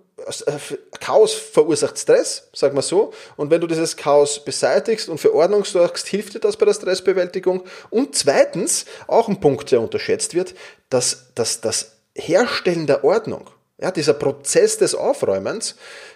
Chaos 1.00 1.34
verursacht 1.34 1.98
Stress, 1.98 2.50
sag 2.54 2.74
mal 2.74 2.82
so. 2.82 3.13
Und 3.38 3.52
wenn 3.52 3.62
du 3.62 3.68
dieses 3.68 3.96
Chaos 3.96 4.44
beseitigst 4.44 5.10
und 5.10 5.18
für 5.18 5.34
Ordnung 5.34 5.65
sorgst, 5.65 6.08
hilft 6.08 6.34
dir 6.34 6.39
das 6.39 6.58
bei 6.58 6.65
der 6.65 6.74
Stressbewältigung. 6.74 7.63
Und 7.89 8.15
zweitens, 8.15 8.86
auch 9.08 9.28
ein 9.28 9.39
Punkt, 9.39 9.72
der 9.72 9.82
unterschätzt 9.82 10.34
wird, 10.34 10.56
dass, 10.89 11.34
dass 11.36 11.62
das 11.62 11.98
Herstellen 12.15 12.88
der 12.88 13.04
Ordnung, 13.04 13.50
ja, 13.82 13.92
dieser 13.92 14.13
Prozess 14.13 14.78
des 14.78 14.94
Aufräumens, 14.94 15.76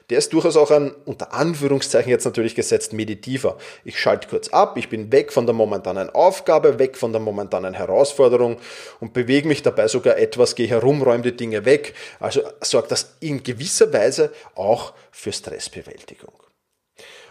der 0.10 0.18
ist 0.18 0.34
durchaus 0.34 0.58
auch 0.58 0.70
ein, 0.70 0.94
unter 1.06 1.34
Anführungszeichen 1.34 2.10
jetzt 2.10 2.26
natürlich 2.26 2.56
gesetzt, 2.56 2.92
meditiver. 2.92 3.58
Ich 3.86 4.00
schalte 4.00 4.28
kurz 4.28 4.50
ab, 4.50 4.78
ich 4.78 4.90
bin 4.90 5.12
weg 5.12 5.32
von 5.32 5.46
der 5.46 5.56
momentanen 5.56 6.10
Aufgabe, 6.10 6.78
weg 6.78 6.98
von 6.98 7.14
der 7.14 7.22
momentanen 7.22 7.74
Herausforderung 7.74 8.58
und 9.00 9.14
bewege 9.14 9.48
mich 9.48 9.64
dabei 9.64 9.88
sogar 9.88 10.18
etwas, 10.18 10.56
gehe 10.56 10.68
herum, 10.68 11.02
räume 11.02 11.24
die 11.24 11.38
Dinge 11.38 11.64
weg. 11.64 11.94
Also 12.20 12.42
sorgt 12.62 12.92
das 12.92 13.16
in 13.22 13.44
gewisser 13.44 13.94
Weise 13.94 14.32
auch 14.56 14.94
für 15.12 15.32
Stressbewältigung. 15.32 16.34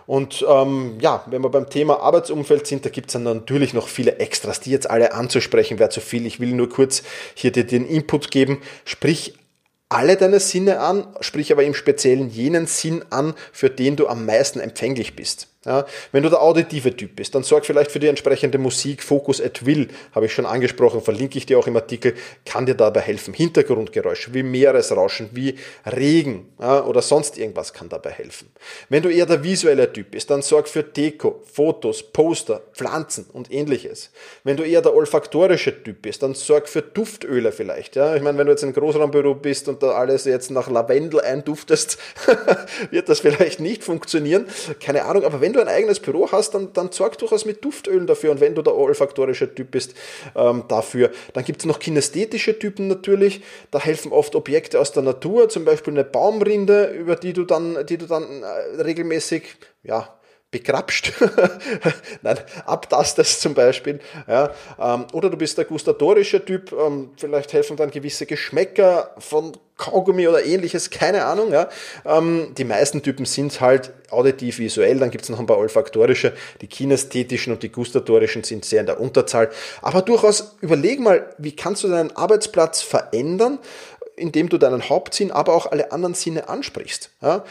Und 0.07 0.45
ähm, 0.49 0.99
ja, 1.01 1.25
wenn 1.27 1.42
wir 1.42 1.51
beim 1.51 1.71
Thema 1.71 2.01
Arbeitsumfeld 2.01 2.66
sind, 2.66 2.85
da 2.85 2.90
gibt 2.90 3.09
es 3.09 3.12
dann 3.12 3.23
natürlich 3.23 3.73
noch 3.73 3.87
viele 3.87 4.16
Extras, 4.16 4.61
die 4.61 4.71
jetzt 4.71 4.90
alle 4.90 5.12
anzusprechen 5.12 5.79
wäre 5.79 5.90
zu 5.90 6.01
viel. 6.01 6.27
Ich 6.27 6.40
will 6.40 6.53
nur 6.53 6.68
kurz 6.68 7.03
hier 7.35 7.53
dir 7.53 7.64
den 7.64 7.87
Input 7.87 8.31
geben. 8.31 8.61
Sprich 8.85 9.35
alle 9.92 10.16
deine 10.16 10.40
Sinne 10.40 10.81
an, 10.81 11.07
sprich 11.20 11.52
aber 11.52 11.64
im 11.64 11.74
Speziellen 11.74 12.31
jenen 12.31 12.66
Sinn 12.66 13.05
an, 13.11 13.35
für 13.52 13.70
den 13.70 13.96
du 13.96 14.09
am 14.09 14.26
meisten 14.26 14.61
empfänglich 14.61 15.16
bist. 15.16 15.48
Ja, 15.64 15.87
wenn 16.11 16.25
du 16.25 16.29
der 16.29 16.42
auditive 16.42 16.96
Typ 16.96 17.14
bist, 17.14 17.37
dann 17.37 17.44
sorg 17.44 17.64
vielleicht 17.64 17.92
für 17.92 18.01
die 18.01 18.09
entsprechende 18.09 18.59
Musik. 18.59 19.03
Focus 19.03 19.40
at 19.40 19.64
Will, 19.64 19.88
habe 20.12 20.27
ich 20.27 20.33
schon 20.33 20.44
angesprochen, 20.44 21.03
verlinke 21.03 21.38
ich 21.38 21.46
dir 21.46 21.57
auch 21.57 21.68
im 21.68 21.77
Artikel, 21.77 22.14
kann 22.44 22.66
dir 22.66 22.75
dabei 22.75 23.01
helfen. 23.01 23.33
Hintergrundgeräusche 23.33 24.35
wie 24.35 24.42
Meeresrauschen, 24.42 25.31
wie 25.33 25.57
Regen 25.87 26.53
ja, 26.61 26.85
oder 26.85 27.01
sonst 27.01 27.38
irgendwas 27.38 27.72
kann 27.72 27.88
dabei 27.88 28.11
helfen. 28.11 28.51
Wenn 28.88 29.05
du 29.05 29.09
eher 29.09 29.27
der 29.27 29.44
visuelle 29.44 29.92
Typ 29.92 30.11
bist, 30.11 30.31
dann 30.31 30.42
sorg 30.42 30.68
für 30.68 30.83
Deko, 30.83 31.42
Fotos, 31.53 32.03
Poster, 32.03 32.62
Pflanzen 32.72 33.27
und 33.33 33.53
ähnliches. 33.53 34.11
Wenn 34.42 34.57
du 34.57 34.64
eher 34.64 34.83
der 34.83 34.94
olfaktorische 34.94 35.83
Typ 35.85 36.03
bist, 36.03 36.25
dann 36.25 36.35
sorg 36.35 36.68
für 36.68 36.83
Duftöle 36.83 37.53
vielleicht. 37.53 37.94
Ja. 37.94 38.16
Ich 38.16 38.22
meine, 38.22 38.37
wenn 38.37 38.46
du 38.46 38.53
jetzt 38.53 38.62
in 38.62 38.70
einem 38.70 38.75
Großraumbüro 38.75 39.37
bist 39.37 39.68
und 39.68 39.83
da 39.83 39.92
alles 39.92 40.25
jetzt 40.25 40.51
nach 40.51 40.68
Lavendel 40.68 41.20
einduftest, 41.20 41.98
wird 42.90 43.09
das 43.09 43.20
vielleicht 43.20 43.61
nicht 43.61 43.85
funktionieren. 43.85 44.46
Keine 44.81 45.05
Ahnung, 45.05 45.25
aber 45.25 45.40
wenn 45.40 45.51
wenn 45.52 45.66
du 45.66 45.70
ein 45.70 45.76
eigenes 45.76 46.00
Büro 46.00 46.32
hast, 46.32 46.54
dann, 46.54 46.72
dann 46.72 46.92
sorg 46.92 47.18
durchaus 47.18 47.44
mit 47.44 47.62
Duftölen 47.62 48.06
dafür. 48.06 48.30
Und 48.30 48.40
wenn 48.40 48.54
du 48.54 48.62
der 48.62 48.74
olfaktorische 48.74 49.54
Typ 49.54 49.70
bist, 49.70 49.94
ähm, 50.34 50.64
dafür. 50.68 51.10
Dann 51.34 51.44
gibt 51.44 51.60
es 51.60 51.66
noch 51.66 51.78
kinästhetische 51.78 52.58
Typen 52.58 52.88
natürlich. 52.88 53.42
Da 53.70 53.78
helfen 53.78 54.12
oft 54.12 54.34
Objekte 54.34 54.80
aus 54.80 54.92
der 54.92 55.02
Natur, 55.02 55.50
zum 55.50 55.66
Beispiel 55.66 55.92
eine 55.92 56.04
Baumrinde, 56.04 56.86
über 56.86 57.16
die 57.16 57.34
du 57.34 57.44
dann, 57.44 57.84
die 57.86 57.98
du 57.98 58.06
dann 58.06 58.42
äh, 58.42 58.80
regelmäßig, 58.80 59.42
ja, 59.82 60.08
begrapscht, 60.52 61.14
nein, 62.22 62.38
abtastest 62.66 63.40
zum 63.40 63.54
Beispiel, 63.54 63.98
ja, 64.28 64.50
ähm, 64.78 65.06
oder 65.12 65.30
du 65.30 65.36
bist 65.36 65.56
der 65.58 65.64
gustatorische 65.64 66.44
Typ, 66.44 66.72
ähm, 66.72 67.10
vielleicht 67.16 67.52
helfen 67.54 67.76
dann 67.76 67.90
gewisse 67.90 68.26
Geschmäcker 68.26 69.16
von 69.18 69.56
Kaugummi 69.78 70.28
oder 70.28 70.44
ähnliches, 70.44 70.90
keine 70.90 71.24
Ahnung, 71.24 71.52
ja. 71.52 71.68
Ähm, 72.04 72.52
die 72.56 72.64
meisten 72.64 73.02
Typen 73.02 73.24
sind 73.24 73.60
halt 73.62 73.92
auditiv 74.10 74.58
visuell, 74.58 74.98
dann 74.98 75.10
gibt 75.10 75.24
es 75.24 75.30
noch 75.30 75.40
ein 75.40 75.46
paar 75.46 75.58
olfaktorische, 75.58 76.34
die 76.60 76.68
kinästhetischen 76.68 77.54
und 77.54 77.62
die 77.62 77.72
gustatorischen 77.72 78.44
sind 78.44 78.66
sehr 78.66 78.80
in 78.80 78.86
der 78.86 79.00
Unterzahl, 79.00 79.50
aber 79.80 80.02
durchaus 80.02 80.56
überleg 80.60 81.00
mal, 81.00 81.34
wie 81.38 81.56
kannst 81.56 81.82
du 81.82 81.88
deinen 81.88 82.14
Arbeitsplatz 82.14 82.82
verändern, 82.82 83.58
indem 84.16 84.50
du 84.50 84.58
deinen 84.58 84.90
Hauptsinn, 84.90 85.30
aber 85.30 85.54
auch 85.54 85.72
alle 85.72 85.92
anderen 85.92 86.14
Sinne 86.14 86.50
ansprichst, 86.50 87.10
ja. 87.22 87.42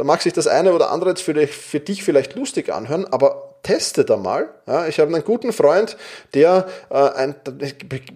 Da 0.00 0.04
mag 0.04 0.22
sich 0.22 0.32
das 0.32 0.46
eine 0.46 0.72
oder 0.72 0.90
andere 0.90 1.10
jetzt 1.10 1.20
für 1.20 1.34
dich, 1.34 1.50
für 1.50 1.78
dich 1.78 2.02
vielleicht 2.02 2.34
lustig 2.34 2.72
anhören, 2.72 3.04
aber 3.12 3.56
teste 3.62 4.06
da 4.06 4.16
mal. 4.16 4.48
Ja, 4.66 4.86
ich 4.86 4.98
habe 4.98 5.14
einen 5.14 5.22
guten 5.22 5.52
Freund, 5.52 5.98
der 6.32 6.66
äh, 6.88 6.94
ein, 6.94 7.34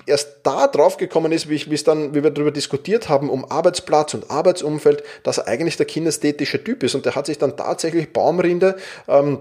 erst 0.07 0.38
da 0.44 0.66
drauf 0.66 0.97
gekommen 0.97 1.31
ist, 1.31 1.51
wie, 1.51 1.57
ich, 1.57 1.85
dann, 1.85 2.14
wie 2.14 2.23
wir 2.23 2.31
darüber 2.31 2.53
diskutiert 2.53 3.11
haben, 3.11 3.29
um 3.29 3.44
Arbeitsplatz 3.51 4.14
und 4.14 4.31
Arbeitsumfeld, 4.31 5.03
dass 5.25 5.37
er 5.37 5.47
eigentlich 5.47 5.77
der 5.77 5.85
kinästhetische 5.85 6.64
Typ 6.64 6.83
ist. 6.83 6.94
Und 6.94 7.05
der 7.05 7.16
hat 7.16 7.27
sich 7.27 7.37
dann 7.37 7.55
tatsächlich 7.55 8.14
Baumrinde 8.14 8.77
ähm, 9.07 9.40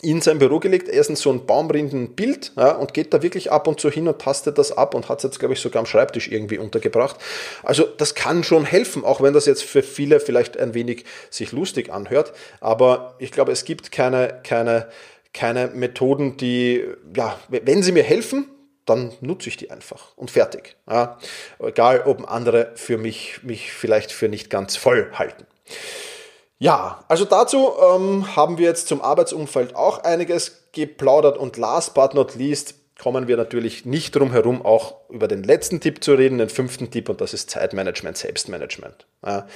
in 0.00 0.20
sein 0.20 0.38
Büro 0.38 0.60
gelegt, 0.60 0.88
erstens 0.88 1.20
so 1.20 1.30
ein 1.32 1.46
Baumrindenbild 1.46 2.52
ja, 2.56 2.72
und 2.72 2.94
geht 2.94 3.12
da 3.12 3.22
wirklich 3.22 3.50
ab 3.50 3.66
und 3.66 3.80
zu 3.80 3.90
hin 3.90 4.06
und 4.06 4.20
tastet 4.20 4.56
das 4.56 4.70
ab 4.70 4.94
und 4.94 5.08
hat 5.08 5.18
es 5.18 5.24
jetzt, 5.24 5.38
glaube 5.40 5.54
ich, 5.54 5.60
sogar 5.60 5.80
am 5.80 5.86
Schreibtisch 5.86 6.28
irgendwie 6.28 6.58
untergebracht. 6.58 7.16
Also 7.64 7.84
das 7.84 8.14
kann 8.14 8.44
schon 8.44 8.64
helfen, 8.64 9.04
auch 9.04 9.20
wenn 9.20 9.34
das 9.34 9.46
jetzt 9.46 9.64
für 9.64 9.82
viele 9.82 10.20
vielleicht 10.20 10.56
ein 10.56 10.74
wenig 10.74 11.04
sich 11.30 11.50
lustig 11.50 11.92
anhört. 11.92 12.32
Aber 12.60 13.16
ich 13.18 13.32
glaube, 13.32 13.50
es 13.50 13.64
gibt 13.64 13.90
keine, 13.90 14.40
keine, 14.44 14.88
keine 15.34 15.68
Methoden, 15.68 16.36
die, 16.36 16.84
ja, 17.16 17.38
wenn 17.48 17.82
sie 17.82 17.92
mir 17.92 18.04
helfen, 18.04 18.48
dann 18.86 19.12
nutze 19.20 19.48
ich 19.48 19.56
die 19.56 19.70
einfach 19.70 20.16
und 20.16 20.30
fertig. 20.30 20.76
Ja. 20.88 21.18
Egal, 21.58 22.02
ob 22.06 22.30
andere 22.30 22.72
für 22.74 22.98
mich, 22.98 23.40
mich 23.42 23.72
vielleicht 23.72 24.12
für 24.12 24.28
nicht 24.28 24.48
ganz 24.48 24.76
voll 24.76 25.10
halten. 25.12 25.46
Ja, 26.58 27.04
also 27.06 27.24
dazu 27.24 27.70
ähm, 27.94 28.34
haben 28.34 28.58
wir 28.58 28.66
jetzt 28.66 28.88
zum 28.88 29.00
Arbeitsumfeld 29.00 29.76
auch 29.76 30.02
einiges 30.02 30.68
geplaudert 30.72 31.38
und 31.38 31.56
last 31.56 31.94
but 31.94 32.14
not 32.14 32.34
least 32.34 32.74
kommen 33.00 33.28
wir 33.28 33.36
natürlich 33.36 33.84
nicht 33.84 34.16
drum 34.16 34.32
herum, 34.32 34.64
auch 34.66 34.96
über 35.10 35.28
den 35.28 35.42
letzten 35.42 35.80
Tipp 35.80 36.04
zu 36.04 36.14
reden, 36.14 36.38
den 36.38 36.48
fünften 36.48 36.90
Tipp, 36.90 37.08
und 37.08 37.20
das 37.20 37.32
ist 37.32 37.50
Zeitmanagement, 37.50 38.16
Selbstmanagement. 38.16 39.06
Ja, 39.26 39.48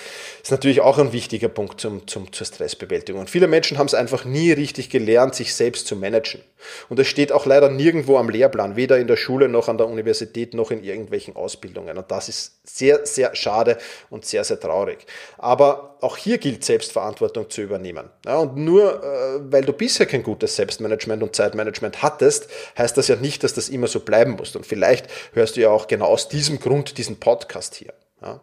ist 0.43 0.51
natürlich 0.51 0.81
auch 0.81 0.99
ein 0.99 1.13
wichtiger 1.13 1.49
Punkt 1.49 1.81
zum, 1.81 2.09
zum, 2.09 2.33
zur 2.33 2.47
Stressbewältigung. 2.47 3.21
Und 3.21 3.31
viele 3.31 3.47
Menschen 3.47 3.79
haben 3.79 3.87
es 3.87 3.95
einfach 3.95 4.25
nie 4.25 4.51
richtig 4.51 4.91
gelernt, 4.91 5.37
sich 5.37 5.55
selbst 5.55 5.87
zu 5.87 5.95
managen. 5.95 6.41
Und 6.89 6.99
es 6.99 7.07
steht 7.07 7.31
auch 7.31 7.47
leider 7.47 7.69
nirgendwo 7.69 8.17
am 8.17 8.29
Lehrplan, 8.29 8.77
weder 8.77 8.99
in 8.99 9.07
der 9.07 9.17
Schule 9.17 9.49
noch 9.49 9.69
an 9.69 9.79
der 9.79 9.89
Universität 9.89 10.55
noch 10.55 10.71
in 10.71 10.83
irgendwelchen 10.83 11.37
Ausbildungen. 11.37 11.97
Und 11.97 12.11
das 12.11 12.29
ist 12.29 12.61
sehr, 12.65 13.07
sehr 13.07 13.35
schade 13.35 13.79
und 14.11 14.25
sehr, 14.25 14.43
sehr 14.43 14.59
traurig. 14.59 15.07
Aber 15.39 15.97
auch 16.01 16.17
hier 16.17 16.39
gilt 16.39 16.65
Selbstverantwortung 16.65 17.49
zu 17.49 17.63
übernehmen. 17.63 18.11
Ja, 18.27 18.39
und 18.39 18.57
nur 18.57 19.03
äh, 19.03 19.41
weil 19.53 19.65
du 19.65 19.73
bisher 19.73 20.07
kein 20.07 20.23
gutes 20.23 20.57
Selbstmanagement 20.57 21.23
und 21.23 21.37
Zeitmanagement 21.37 22.03
hattest, 22.03 22.49
heißt 22.77 22.97
das 22.97 23.09
ja 23.09 23.17
nicht, 23.17 23.45
dass 23.45 23.55
das 23.55 23.69
immer 23.69 23.87
so 23.87 24.01
bleiben 24.01 24.33
muss. 24.33 24.57
Und 24.57 24.67
vielleicht 24.67 25.07
hörst 25.43 25.57
du 25.57 25.61
ja 25.61 25.71
auch 25.71 25.89
genau 25.89 26.07
aus 26.07 26.29
diesem 26.29 26.61
Grund 26.61 26.99
diesen 26.99 27.17
Podcast 27.17 27.75
hier. 27.75 27.93
Ja. 28.23 28.41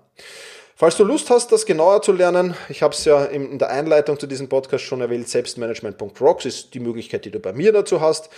Falls 0.76 0.98
du 0.98 1.06
Lust 1.06 1.30
hast, 1.30 1.52
das 1.54 1.66
genauer 1.66 2.02
zu 2.02 2.12
lernen, 2.12 2.56
ich 2.68 2.84
habe 2.84 2.94
es 2.94 3.06
ja 3.06 3.24
in 3.24 3.58
der 3.58 3.70
Einleitung 3.70 4.20
zu 4.20 4.28
diesem 4.28 4.50
Podcast 4.50 4.84
schon 4.84 5.00
erwähnt, 5.00 5.30
selbstmanagement.rocks 5.30 6.44
ist 6.44 6.74
die 6.74 6.82
Möglichkeit, 6.82 7.24
die 7.24 7.32
du 7.32 7.40
bei 7.40 7.54
mir 7.54 7.72
dazu 7.72 8.02
hast. 8.02 8.30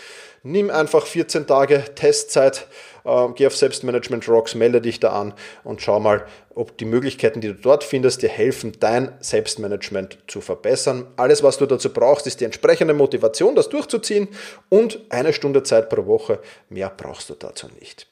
Nimm 0.44 0.70
einfach 0.70 1.08
14 1.08 1.48
Tage 1.48 1.86
Testzeit, 1.96 2.68
äh, 3.04 3.28
geh 3.36 3.48
auf 3.48 3.56
Selbstmanagement 3.56 4.28
Rocks, 4.30 4.54
melde 4.54 4.82
dich 4.82 5.00
da 5.00 5.10
an 5.20 5.34
und 5.64 5.82
schau 5.82 6.00
mal, 6.00 6.26
ob 6.54 6.78
die 6.78 6.86
Möglichkeiten, 6.86 7.42
die 7.42 7.48
du 7.48 7.56
dort 7.56 7.84
findest, 7.84 8.22
dir 8.22 8.30
helfen, 8.30 8.74
dein 8.80 9.16
Selbstmanagement 9.22 10.20
zu 10.28 10.42
verbessern. 10.42 11.08
Alles, 11.18 11.42
was 11.42 11.58
du 11.58 11.66
dazu 11.66 11.92
brauchst, 11.92 12.28
ist 12.28 12.42
die 12.42 12.46
entsprechende 12.46 12.94
Motivation, 12.94 13.56
das 13.56 13.70
durchzuziehen 13.70 14.28
und 14.70 15.00
eine 15.10 15.34
Stunde 15.34 15.64
Zeit 15.64 15.90
pro 15.90 16.06
Woche. 16.06 16.40
Mehr 16.70 16.92
brauchst 16.96 17.30
du 17.30 17.36
dazu 17.36 17.68
nicht. 17.80 18.11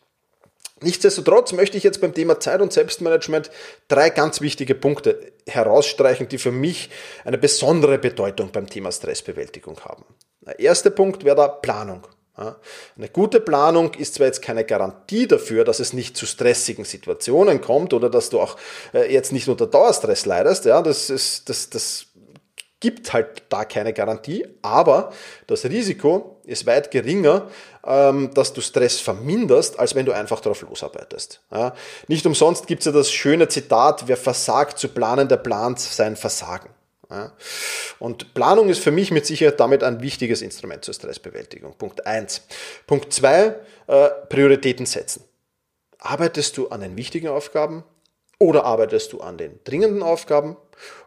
Nichtsdestotrotz 0.81 1.51
möchte 1.53 1.77
ich 1.77 1.83
jetzt 1.83 2.01
beim 2.01 2.13
Thema 2.13 2.39
Zeit- 2.39 2.61
und 2.61 2.71
Selbstmanagement 2.71 3.51
drei 3.87 4.09
ganz 4.09 4.41
wichtige 4.41 4.75
Punkte 4.75 5.31
herausstreichen, 5.47 6.27
die 6.29 6.37
für 6.37 6.51
mich 6.51 6.89
eine 7.25 7.37
besondere 7.37 7.97
Bedeutung 7.97 8.51
beim 8.51 8.69
Thema 8.69 8.91
Stressbewältigung 8.91 9.79
haben. 9.81 10.05
Der 10.45 10.59
erste 10.59 10.91
Punkt 10.91 11.25
wäre 11.25 11.35
da 11.35 11.47
Planung. 11.47 12.07
Eine 12.95 13.09
gute 13.09 13.41
Planung 13.41 13.93
ist 13.95 14.13
zwar 14.13 14.27
jetzt 14.27 14.41
keine 14.41 14.63
Garantie 14.63 15.27
dafür, 15.27 15.65
dass 15.65 15.81
es 15.81 15.91
nicht 15.91 16.15
zu 16.15 16.25
stressigen 16.25 16.85
Situationen 16.85 17.59
kommt 17.59 17.93
oder 17.93 18.09
dass 18.09 18.29
du 18.29 18.39
auch 18.39 18.55
äh, 18.93 19.11
jetzt 19.11 19.33
nicht 19.33 19.49
unter 19.49 19.67
Dauerstress 19.67 20.25
leidest. 20.25 20.63
Ja, 20.63 20.81
das, 20.81 21.09
ist, 21.09 21.49
das, 21.49 21.69
das 21.69 22.05
gibt 22.79 23.11
halt 23.11 23.43
da 23.49 23.65
keine 23.65 23.91
Garantie, 23.91 24.47
aber 24.61 25.11
das 25.47 25.65
Risiko 25.65 26.39
ist 26.45 26.65
weit 26.65 26.91
geringer, 26.91 27.49
dass 27.89 28.53
du 28.53 28.61
Stress 28.61 28.99
verminderst, 28.99 29.79
als 29.79 29.95
wenn 29.95 30.05
du 30.05 30.11
einfach 30.11 30.41
darauf 30.41 30.61
losarbeitest. 30.61 31.41
Nicht 32.07 32.23
umsonst 32.25 32.67
gibt 32.67 32.81
es 32.81 32.85
ja 32.85 32.91
das 32.91 33.11
schöne 33.11 33.47
Zitat, 33.47 34.07
wer 34.07 34.15
versagt 34.15 34.77
zu 34.77 34.89
planen, 34.89 35.27
der 35.27 35.37
plant 35.37 35.79
sein 35.79 36.15
Versagen. 36.15 36.69
Und 37.97 38.35
Planung 38.35 38.69
ist 38.69 38.83
für 38.83 38.91
mich 38.91 39.09
mit 39.09 39.25
Sicherheit 39.25 39.59
damit 39.59 39.83
ein 39.83 40.01
wichtiges 40.01 40.43
Instrument 40.43 40.85
zur 40.85 40.93
Stressbewältigung. 40.93 41.73
Punkt 41.75 42.05
eins. 42.05 42.43
Punkt 42.85 43.11
zwei: 43.11 43.55
äh, 43.87 44.09
Prioritäten 44.29 44.85
setzen. 44.85 45.23
Arbeitest 45.97 46.57
du 46.57 46.67
an 46.67 46.81
den 46.81 46.95
wichtigen 46.95 47.29
Aufgaben 47.29 47.83
oder 48.37 48.65
arbeitest 48.65 49.13
du 49.13 49.21
an 49.21 49.39
den 49.39 49.59
dringenden 49.63 50.03
Aufgaben 50.03 50.57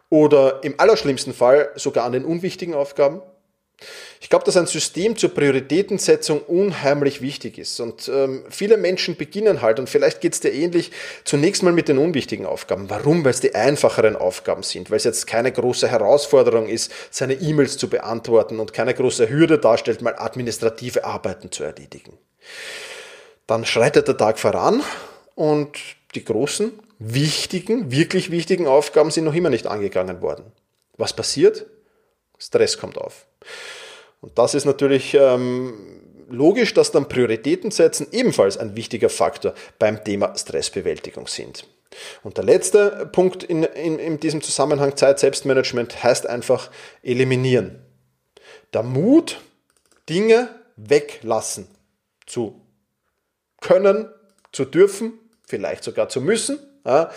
oder 0.09 0.61
im 0.65 0.77
allerschlimmsten 0.77 1.33
Fall 1.33 1.71
sogar 1.75 2.03
an 2.03 2.11
den 2.11 2.25
unwichtigen 2.25 2.73
Aufgaben? 2.73 3.21
Ich 4.21 4.29
glaube, 4.29 4.45
dass 4.45 4.55
ein 4.55 4.67
System 4.67 5.17
zur 5.17 5.33
Prioritätensetzung 5.33 6.41
unheimlich 6.41 7.21
wichtig 7.21 7.57
ist. 7.57 7.79
Und 7.79 8.07
ähm, 8.07 8.43
viele 8.49 8.77
Menschen 8.77 9.15
beginnen 9.17 9.61
halt, 9.61 9.79
und 9.79 9.89
vielleicht 9.89 10.21
geht 10.21 10.33
es 10.33 10.39
dir 10.39 10.53
ähnlich, 10.53 10.91
zunächst 11.25 11.63
mal 11.63 11.73
mit 11.73 11.89
den 11.89 11.97
unwichtigen 11.97 12.45
Aufgaben. 12.45 12.89
Warum? 12.89 13.23
Weil 13.25 13.31
es 13.31 13.41
die 13.41 13.53
einfacheren 13.53 14.15
Aufgaben 14.15 14.63
sind, 14.63 14.89
weil 14.89 14.97
es 14.97 15.03
jetzt 15.03 15.27
keine 15.27 15.51
große 15.51 15.87
Herausforderung 15.87 16.67
ist, 16.67 16.91
seine 17.11 17.33
E-Mails 17.33 17.77
zu 17.77 17.89
beantworten 17.89 18.59
und 18.59 18.73
keine 18.73 18.93
große 18.93 19.29
Hürde 19.29 19.59
darstellt, 19.59 20.01
mal 20.01 20.15
administrative 20.17 21.03
Arbeiten 21.03 21.51
zu 21.51 21.63
erledigen. 21.63 22.17
Dann 23.47 23.65
schreitet 23.65 24.07
der 24.07 24.17
Tag 24.17 24.39
voran 24.39 24.81
und 25.35 25.77
die 26.15 26.23
großen, 26.23 26.71
wichtigen, 26.99 27.91
wirklich 27.91 28.31
wichtigen 28.31 28.67
Aufgaben 28.67 29.11
sind 29.11 29.25
noch 29.25 29.35
immer 29.35 29.49
nicht 29.49 29.67
angegangen 29.67 30.21
worden. 30.21 30.45
Was 30.97 31.13
passiert? 31.13 31.65
Stress 32.43 32.77
kommt 32.77 32.97
auf. 32.97 33.25
Und 34.21 34.37
das 34.37 34.53
ist 34.53 34.65
natürlich 34.65 35.13
ähm, 35.13 36.01
logisch, 36.29 36.73
dass 36.73 36.91
dann 36.91 37.07
Prioritäten 37.07 37.71
setzen 37.71 38.07
ebenfalls 38.11 38.57
ein 38.57 38.75
wichtiger 38.75 39.09
Faktor 39.09 39.53
beim 39.79 40.03
Thema 40.03 40.35
Stressbewältigung 40.35 41.27
sind. 41.27 41.67
Und 42.23 42.37
der 42.37 42.43
letzte 42.43 43.09
Punkt 43.11 43.43
in, 43.43 43.63
in, 43.63 43.99
in 43.99 44.19
diesem 44.19 44.41
Zusammenhang 44.41 44.97
Zeit-Selbstmanagement 44.97 46.03
heißt 46.03 46.27
einfach 46.27 46.71
eliminieren. 47.03 47.85
Der 48.73 48.83
Mut, 48.83 49.41
Dinge 50.09 50.49
weglassen 50.75 51.67
zu 52.25 52.59
können, 53.61 54.09
zu 54.51 54.65
dürfen, 54.65 55.19
vielleicht 55.45 55.83
sogar 55.83 56.09
zu 56.09 56.19
müssen, 56.19 56.59
ja, 56.85 57.09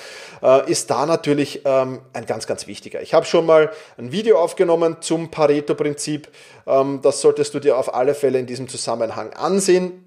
äh, 0.42 0.70
ist 0.70 0.90
da 0.90 1.06
natürlich 1.06 1.62
ähm, 1.64 2.00
ein 2.12 2.26
ganz, 2.26 2.46
ganz 2.46 2.66
wichtiger. 2.66 3.02
Ich 3.02 3.14
habe 3.14 3.26
schon 3.26 3.46
mal 3.46 3.72
ein 3.98 4.12
Video 4.12 4.38
aufgenommen 4.38 4.98
zum 5.00 5.30
Pareto-Prinzip. 5.30 6.28
Ähm, 6.66 7.00
das 7.02 7.20
solltest 7.20 7.54
du 7.54 7.60
dir 7.60 7.76
auf 7.76 7.94
alle 7.94 8.14
Fälle 8.14 8.38
in 8.38 8.46
diesem 8.46 8.68
Zusammenhang 8.68 9.32
ansehen. 9.32 10.04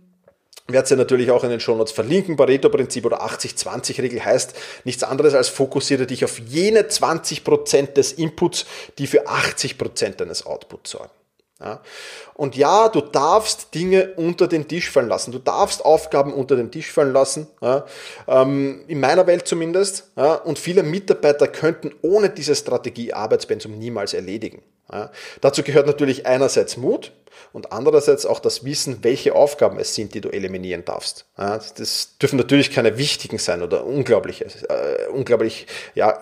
Ich 0.67 0.73
werde 0.73 0.87
sie 0.87 0.95
natürlich 0.95 1.31
auch 1.31 1.43
in 1.43 1.49
den 1.49 1.59
Shownotes 1.59 1.91
verlinken. 1.91 2.35
Pareto-Prinzip 2.35 3.05
oder 3.05 3.23
80-20-Regel 3.25 4.23
heißt 4.23 4.53
nichts 4.85 5.03
anderes 5.03 5.33
als 5.33 5.49
fokussiere 5.49 6.05
dich 6.05 6.23
auf 6.23 6.39
jene 6.39 6.83
20% 6.83 7.93
des 7.93 8.13
Inputs, 8.13 8.65
die 8.97 9.07
für 9.07 9.27
80% 9.27 10.17
deines 10.17 10.45
Outputs 10.45 10.91
sorgen. 10.91 11.18
Ja. 11.61 11.81
Und 12.33 12.55
ja, 12.55 12.87
du 12.87 13.01
darfst 13.01 13.73
Dinge 13.75 14.13
unter 14.15 14.47
den 14.47 14.67
Tisch 14.67 14.89
fallen 14.89 15.09
lassen. 15.09 15.31
Du 15.31 15.39
darfst 15.39 15.83
Aufgaben 15.83 16.33
unter 16.33 16.55
den 16.55 16.71
Tisch 16.71 16.91
fallen 16.91 17.11
lassen. 17.11 17.47
Ja. 17.61 17.85
Ähm, 18.27 18.85
in 18.87 18.99
meiner 18.99 19.27
Welt 19.27 19.47
zumindest. 19.47 20.11
Ja. 20.15 20.35
Und 20.35 20.57
viele 20.57 20.83
Mitarbeiter 20.83 21.47
könnten 21.47 21.93
ohne 22.01 22.29
diese 22.29 22.55
Strategie 22.55 23.13
Arbeitspensum 23.13 23.77
niemals 23.77 24.13
erledigen. 24.13 24.61
Dazu 25.41 25.61
gehört 25.61 25.85
natürlich 25.85 26.25
einerseits 26.25 26.75
Mut 26.75 27.11
und 27.53 27.71
andererseits 27.71 28.25
auch 28.25 28.39
das 28.39 28.65
Wissen, 28.65 29.03
welche 29.03 29.35
Aufgaben 29.35 29.77
es 29.77 29.93
sind, 29.93 30.15
die 30.15 30.21
du 30.21 30.29
eliminieren 30.29 30.83
darfst. 30.83 31.25
das 31.35 32.17
dürfen 32.17 32.37
natürlich 32.37 32.71
keine 32.71 32.97
wichtigen 32.97 33.37
sein 33.37 33.61
oder 33.61 33.85
unglaubliche, 33.85 34.45
äh, 34.45 35.07
unglaublich, 35.13 35.67
ja, 35.93 36.19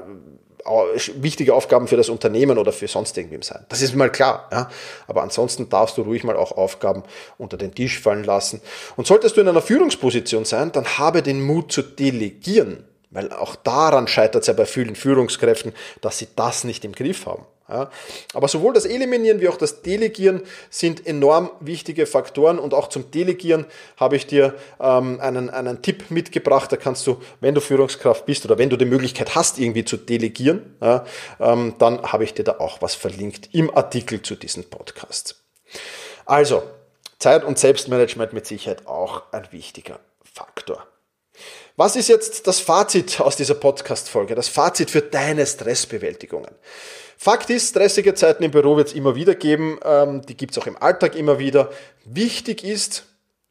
wichtige 1.15 1.53
Aufgaben 1.53 1.88
für 1.88 1.97
das 1.97 2.10
Unternehmen 2.10 2.58
oder 2.58 2.71
für 2.71 2.88
sonst 2.88 3.17
irgendwem 3.17 3.41
sein. 3.41 3.65
Das 3.69 3.82
ist 3.82 3.95
mal 3.95 4.12
klar. 4.12 4.49
Ja? 4.51 4.69
Aber 5.08 5.23
ansonsten 5.23 5.69
darfst 5.69 5.97
du 5.97 6.01
ruhig 6.01 6.23
mal 6.23 6.36
auch 6.36 6.51
Aufgaben 6.51 7.03
unter 7.38 7.58
den 7.58 7.73
Tisch 7.73 7.99
fallen 7.99 8.23
lassen. 8.23 8.62
Und 8.95 9.08
solltest 9.08 9.38
du 9.38 9.41
in 9.41 9.47
einer 9.47 9.62
Führungsposition 9.62 10.45
sein, 10.45 10.71
dann 10.71 10.86
habe 10.97 11.21
den 11.21 11.41
Mut 11.41 11.71
zu 11.71 11.82
delegieren. 11.82 12.86
Weil 13.10 13.32
auch 13.32 13.56
daran 13.56 14.08
scheitert 14.08 14.41
es 14.41 14.47
ja 14.47 14.53
bei 14.53 14.65
vielen 14.65 14.95
Führungskräften, 14.95 15.73
dass 16.01 16.17
sie 16.17 16.27
das 16.36 16.63
nicht 16.63 16.84
im 16.84 16.91
Griff 16.91 17.25
haben. 17.25 17.45
Ja, 17.69 17.89
aber 18.34 18.47
sowohl 18.47 18.73
das 18.73 18.86
Eliminieren 18.86 19.41
wie 19.41 19.49
auch 19.49 19.58
das 19.58 19.82
Delegieren 19.82 20.41
sind 20.69 21.06
enorm 21.06 21.51
wichtige 21.60 22.06
Faktoren 22.06 22.60
und 22.60 22.73
auch 22.73 22.88
zum 22.88 23.12
Delegieren 23.12 23.65
habe 23.97 24.15
ich 24.15 24.25
dir 24.25 24.56
ähm, 24.80 25.19
einen, 25.19 25.49
einen 25.49 25.82
Tipp 25.82 26.10
mitgebracht. 26.10 26.71
Da 26.71 26.77
kannst 26.77 27.06
du, 27.08 27.21
wenn 27.41 27.56
du 27.56 27.60
Führungskraft 27.60 28.25
bist 28.25 28.45
oder 28.45 28.58
wenn 28.58 28.69
du 28.69 28.77
die 28.77 28.86
Möglichkeit 28.86 29.36
hast, 29.36 29.60
irgendwie 29.60 29.84
zu 29.84 29.97
delegieren, 29.97 30.77
ja, 30.82 31.06
ähm, 31.41 31.75
dann 31.77 32.01
habe 32.03 32.23
ich 32.23 32.34
dir 32.34 32.43
da 32.43 32.60
auch 32.60 32.82
was 32.82 32.95
verlinkt 32.95 33.49
im 33.53 33.75
Artikel 33.75 34.21
zu 34.21 34.36
diesem 34.36 34.63
Podcast. 34.63 35.43
Also, 36.25 36.63
Zeit- 37.19 37.43
und 37.43 37.60
Selbstmanagement 37.60 38.32
mit 38.32 38.45
Sicherheit 38.45 38.88
auch 38.88 39.23
ein 39.34 39.47
wichtiger 39.51 39.99
Faktor. 40.23 40.88
Was 41.75 41.95
ist 41.95 42.08
jetzt 42.08 42.47
das 42.47 42.60
Fazit 42.60 43.19
aus 43.19 43.36
dieser 43.36 43.56
Podcast-Folge? 43.56 44.36
Das 44.36 44.47
Fazit 44.47 44.89
für 44.89 45.01
deine 45.01 45.45
Stressbewältigungen? 45.45 46.51
Fakt 47.19 47.49
ist, 47.49 47.69
stressige 47.69 48.13
Zeiten 48.13 48.43
im 48.43 48.51
Büro 48.51 48.77
wird 48.77 48.89
es 48.89 48.93
immer 48.93 49.15
wieder 49.15 49.34
geben, 49.34 49.80
ähm, 49.84 50.21
die 50.21 50.38
gibt 50.38 50.51
es 50.51 50.58
auch 50.60 50.67
im 50.67 50.77
Alltag 50.77 51.15
immer 51.15 51.39
wieder. 51.39 51.71
Wichtig 52.06 52.63
ist, 52.63 53.08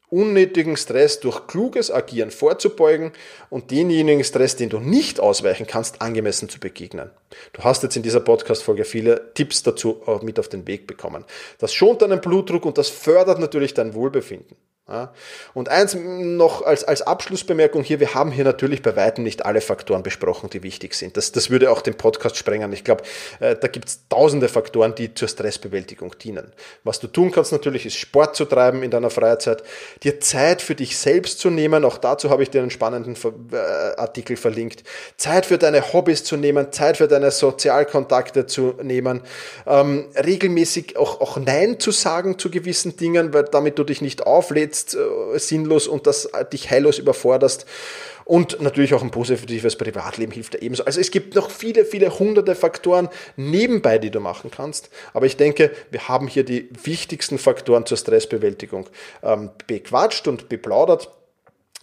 unnötigen 0.09 0.77
Stress 0.77 1.19
durch 1.19 1.47
kluges 1.47 1.91
Agieren 1.91 2.31
vorzubeugen 2.31 3.11
und 3.49 3.71
denjenigen 3.71 4.23
Stress, 4.23 4.55
den 4.55 4.69
du 4.69 4.79
nicht 4.79 5.19
ausweichen 5.19 5.67
kannst, 5.67 6.01
angemessen 6.01 6.47
zu 6.47 6.61
begegnen. 6.61 7.11
Du 7.51 7.63
hast 7.63 7.83
jetzt 7.83 7.97
in 7.97 8.03
dieser 8.03 8.21
Podcast-Folge 8.21 8.85
viele 8.85 9.33
Tipps 9.33 9.63
dazu 9.63 10.01
mit 10.21 10.39
auf 10.39 10.47
den 10.47 10.65
Weg 10.65 10.87
bekommen. 10.87 11.25
Das 11.59 11.73
schont 11.73 12.01
deinen 12.01 12.21
Blutdruck 12.21 12.65
und 12.65 12.77
das 12.77 12.87
fördert 12.87 13.39
natürlich 13.39 13.73
dein 13.73 13.93
Wohlbefinden. 13.93 14.55
Ja. 14.89 15.11
Und 15.53 15.67
eins 15.67 15.95
noch 15.95 16.61
als, 16.61 16.85
als 16.85 17.01
Abschlussbemerkung 17.01 17.83
hier, 17.83 17.99
wir 17.99 18.13
haben 18.13 18.31
hier 18.31 18.45
natürlich 18.45 18.81
bei 18.81 18.95
weitem 18.95 19.25
nicht 19.25 19.45
alle 19.45 19.59
Faktoren 19.59 20.01
besprochen, 20.01 20.49
die 20.49 20.63
wichtig 20.63 20.93
sind. 20.93 21.17
Das, 21.17 21.33
das 21.33 21.49
würde 21.49 21.71
auch 21.71 21.81
den 21.81 21.95
Podcast 21.95 22.37
sprengen. 22.37 22.71
Ich 22.71 22.85
glaube, 22.85 23.03
äh, 23.41 23.57
da 23.57 23.67
gibt 23.67 23.89
es 23.89 24.07
tausende 24.07 24.47
Faktoren, 24.47 24.95
die 24.95 25.13
zur 25.13 25.27
Stressbewältigung 25.27 26.17
dienen. 26.19 26.53
Was 26.85 27.01
du 27.01 27.07
tun 27.07 27.31
kannst 27.31 27.51
natürlich, 27.51 27.85
ist 27.85 27.97
Sport 27.97 28.37
zu 28.37 28.45
treiben 28.45 28.81
in 28.81 28.89
deiner 28.89 29.09
Freizeit, 29.09 29.61
dir 30.03 30.21
Zeit 30.21 30.61
für 30.61 30.75
dich 30.75 30.97
selbst 30.97 31.39
zu 31.39 31.49
nehmen, 31.49 31.83
auch 31.83 31.97
dazu 31.97 32.29
habe 32.29 32.43
ich 32.43 32.49
dir 32.49 32.61
einen 32.61 32.71
spannenden 32.71 33.17
äh, 33.51 33.57
Artikel 33.97 34.37
verlinkt, 34.37 34.85
Zeit 35.17 35.45
für 35.45 35.57
deine 35.57 35.91
Hobbys 35.91 36.23
zu 36.23 36.37
nehmen, 36.37 36.71
Zeit 36.71 36.95
für 36.95 37.09
deine 37.09 37.31
Sozialkontakte 37.31 38.45
zu 38.45 38.75
nehmen, 38.81 39.19
ähm, 39.65 40.07
regelmäßig 40.15 40.95
auch, 40.95 41.19
auch 41.19 41.35
Nein 41.35 41.77
zu 41.81 41.91
sagen 41.91 42.39
zu 42.39 42.49
gewissen 42.49 42.95
Dingen, 42.95 43.33
weil 43.33 43.43
damit 43.43 43.77
du 43.77 43.83
dich 43.83 44.01
nicht 44.01 44.25
auflädst, 44.25 44.76
jetzt 44.77 44.95
äh, 44.95 45.39
sinnlos 45.39 45.87
und 45.87 46.07
das 46.07 46.25
äh, 46.25 46.45
dich 46.45 46.69
heillos 46.69 46.99
überforderst. 46.99 47.65
Und 48.25 48.59
natürlich 48.59 48.93
auch 48.93 49.03
ein 49.03 49.11
positives 49.11 49.77
Privatleben 49.77 50.33
hilft 50.33 50.53
dir 50.53 50.61
ebenso. 50.61 50.83
Also 50.83 50.99
es 50.99 51.11
gibt 51.11 51.35
noch 51.35 51.49
viele, 51.49 51.85
viele 51.85 52.19
hunderte 52.19 52.55
Faktoren 52.55 53.07
nebenbei, 53.37 53.99
die 53.99 54.11
du 54.11 54.19
machen 54.19 54.51
kannst. 54.51 54.89
Aber 55.13 55.25
ich 55.25 55.37
denke, 55.37 55.71
wir 55.91 56.09
haben 56.09 56.27
hier 56.27 56.43
die 56.43 56.69
wichtigsten 56.83 57.37
Faktoren 57.37 57.85
zur 57.85 57.97
Stressbewältigung 57.97 58.89
ähm, 59.23 59.51
bequatscht 59.67 60.27
und 60.27 60.49
beplaudert. 60.49 61.09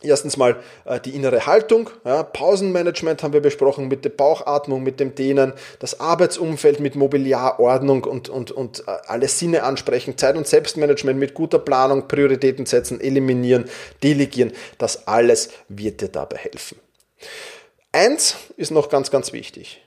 Erstens 0.05 0.37
mal 0.37 0.57
äh, 0.85 1.01
die 1.01 1.15
innere 1.15 1.47
Haltung, 1.47 1.91
ja, 2.05 2.23
Pausenmanagement 2.23 3.23
haben 3.23 3.33
wir 3.33 3.41
besprochen 3.41 3.89
mit 3.89 4.05
der 4.05 4.11
Bauchatmung, 4.11 4.83
mit 4.83 5.01
dem 5.01 5.15
Dehnen, 5.15 5.53
das 5.79 6.01
Arbeitsumfeld 6.01 6.81
mit 6.81 6.95
Mobiliar, 6.95 7.59
Ordnung 7.59 8.05
und, 8.05 8.29
und, 8.29 8.51
und 8.51 8.81
äh, 8.81 8.93
alle 9.07 9.29
Sinne 9.29 9.63
ansprechen, 9.63 10.19
Zeit- 10.19 10.37
und 10.37 10.47
Selbstmanagement 10.47 11.19
mit 11.19 11.35
guter 11.35 11.59
Planung, 11.59 12.07
Prioritäten 12.07 12.67
setzen, 12.67 13.01
eliminieren, 13.01 13.65
delegieren, 14.03 14.53
das 14.79 15.09
alles 15.09 15.51
wird 15.69 16.01
dir 16.01 16.09
dabei 16.09 16.37
helfen. 16.37 16.79
Eins 17.93 18.37
ist 18.57 18.71
noch 18.71 18.89
ganz, 18.89 19.11
ganz 19.11 19.33
wichtig. 19.33 19.81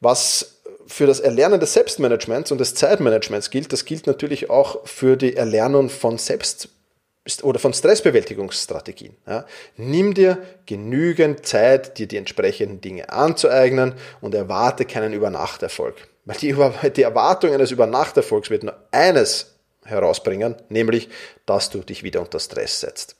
Was 0.00 0.60
für 0.86 1.06
das 1.06 1.20
Erlernen 1.20 1.60
des 1.60 1.72
Selbstmanagements 1.72 2.52
und 2.52 2.58
des 2.58 2.74
Zeitmanagements 2.74 3.50
gilt, 3.50 3.72
das 3.72 3.84
gilt 3.84 4.06
natürlich 4.06 4.50
auch 4.50 4.86
für 4.86 5.16
die 5.16 5.36
Erlernung 5.36 5.90
von 5.90 6.18
Selbst 6.18 6.68
oder 7.42 7.58
von 7.58 7.72
Stressbewältigungsstrategien. 7.72 9.16
Ja. 9.26 9.46
Nimm 9.76 10.14
dir 10.14 10.38
genügend 10.66 11.46
Zeit, 11.46 11.98
dir 11.98 12.06
die 12.06 12.16
entsprechenden 12.16 12.80
Dinge 12.80 13.10
anzueignen 13.10 13.94
und 14.20 14.34
erwarte 14.34 14.84
keinen 14.84 15.12
Übernachterfolg. 15.12 16.08
Weil 16.24 16.36
die, 16.38 16.56
die 16.90 17.02
Erwartung 17.02 17.52
eines 17.52 17.70
Übernachterfolgs 17.70 18.50
wird 18.50 18.64
nur 18.64 18.76
eines 18.90 19.54
herausbringen, 19.84 20.56
nämlich, 20.68 21.08
dass 21.46 21.70
du 21.70 21.78
dich 21.78 22.02
wieder 22.02 22.20
unter 22.20 22.40
Stress 22.40 22.80
setzt. 22.80 23.16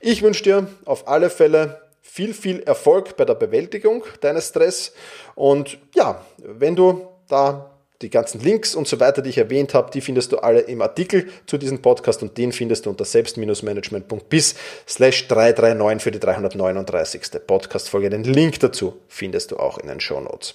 Ich 0.00 0.22
wünsche 0.22 0.42
dir 0.42 0.66
auf 0.84 1.08
alle 1.08 1.30
Fälle 1.30 1.80
viel, 2.02 2.34
viel 2.34 2.60
Erfolg 2.60 3.16
bei 3.16 3.24
der 3.24 3.34
Bewältigung 3.34 4.04
deines 4.20 4.48
Stress 4.48 4.92
und 5.34 5.78
ja, 5.94 6.24
wenn 6.38 6.76
du 6.76 7.08
da 7.28 7.69
die 8.02 8.08
ganzen 8.08 8.40
Links 8.40 8.74
und 8.74 8.88
so 8.88 8.98
weiter, 8.98 9.20
die 9.20 9.30
ich 9.30 9.38
erwähnt 9.38 9.74
habe, 9.74 9.90
die 9.90 10.00
findest 10.00 10.32
du 10.32 10.38
alle 10.38 10.60
im 10.60 10.80
Artikel 10.80 11.28
zu 11.46 11.58
diesem 11.58 11.82
Podcast 11.82 12.22
und 12.22 12.36
den 12.38 12.52
findest 12.52 12.86
du 12.86 12.90
unter 12.90 13.04
selbst-management.bis 13.04 14.54
slash 14.88 15.28
339 15.28 16.02
für 16.02 16.10
die 16.10 16.20
339. 16.20 17.22
Podcast-Folge. 17.46 18.08
Den 18.10 18.24
Link 18.24 18.58
dazu 18.60 19.00
findest 19.08 19.50
du 19.50 19.58
auch 19.58 19.78
in 19.78 19.88
den 19.88 20.00
Show 20.00 20.20
Notes. 20.20 20.54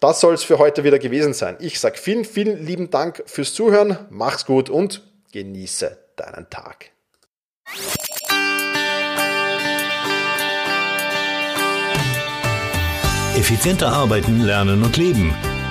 Das 0.00 0.20
soll 0.20 0.34
es 0.34 0.44
für 0.44 0.58
heute 0.58 0.84
wieder 0.84 0.98
gewesen 0.98 1.32
sein. 1.32 1.56
Ich 1.60 1.80
sage 1.80 1.96
vielen, 1.98 2.24
vielen 2.24 2.64
lieben 2.64 2.90
Dank 2.90 3.22
fürs 3.26 3.54
Zuhören. 3.54 3.98
Mach's 4.10 4.44
gut 4.44 4.68
und 4.68 5.02
genieße 5.32 5.96
deinen 6.16 6.50
Tag. 6.50 6.90
Effizienter 13.34 13.88
arbeiten, 13.88 14.42
lernen 14.42 14.82
und 14.82 14.98
leben 14.98 15.34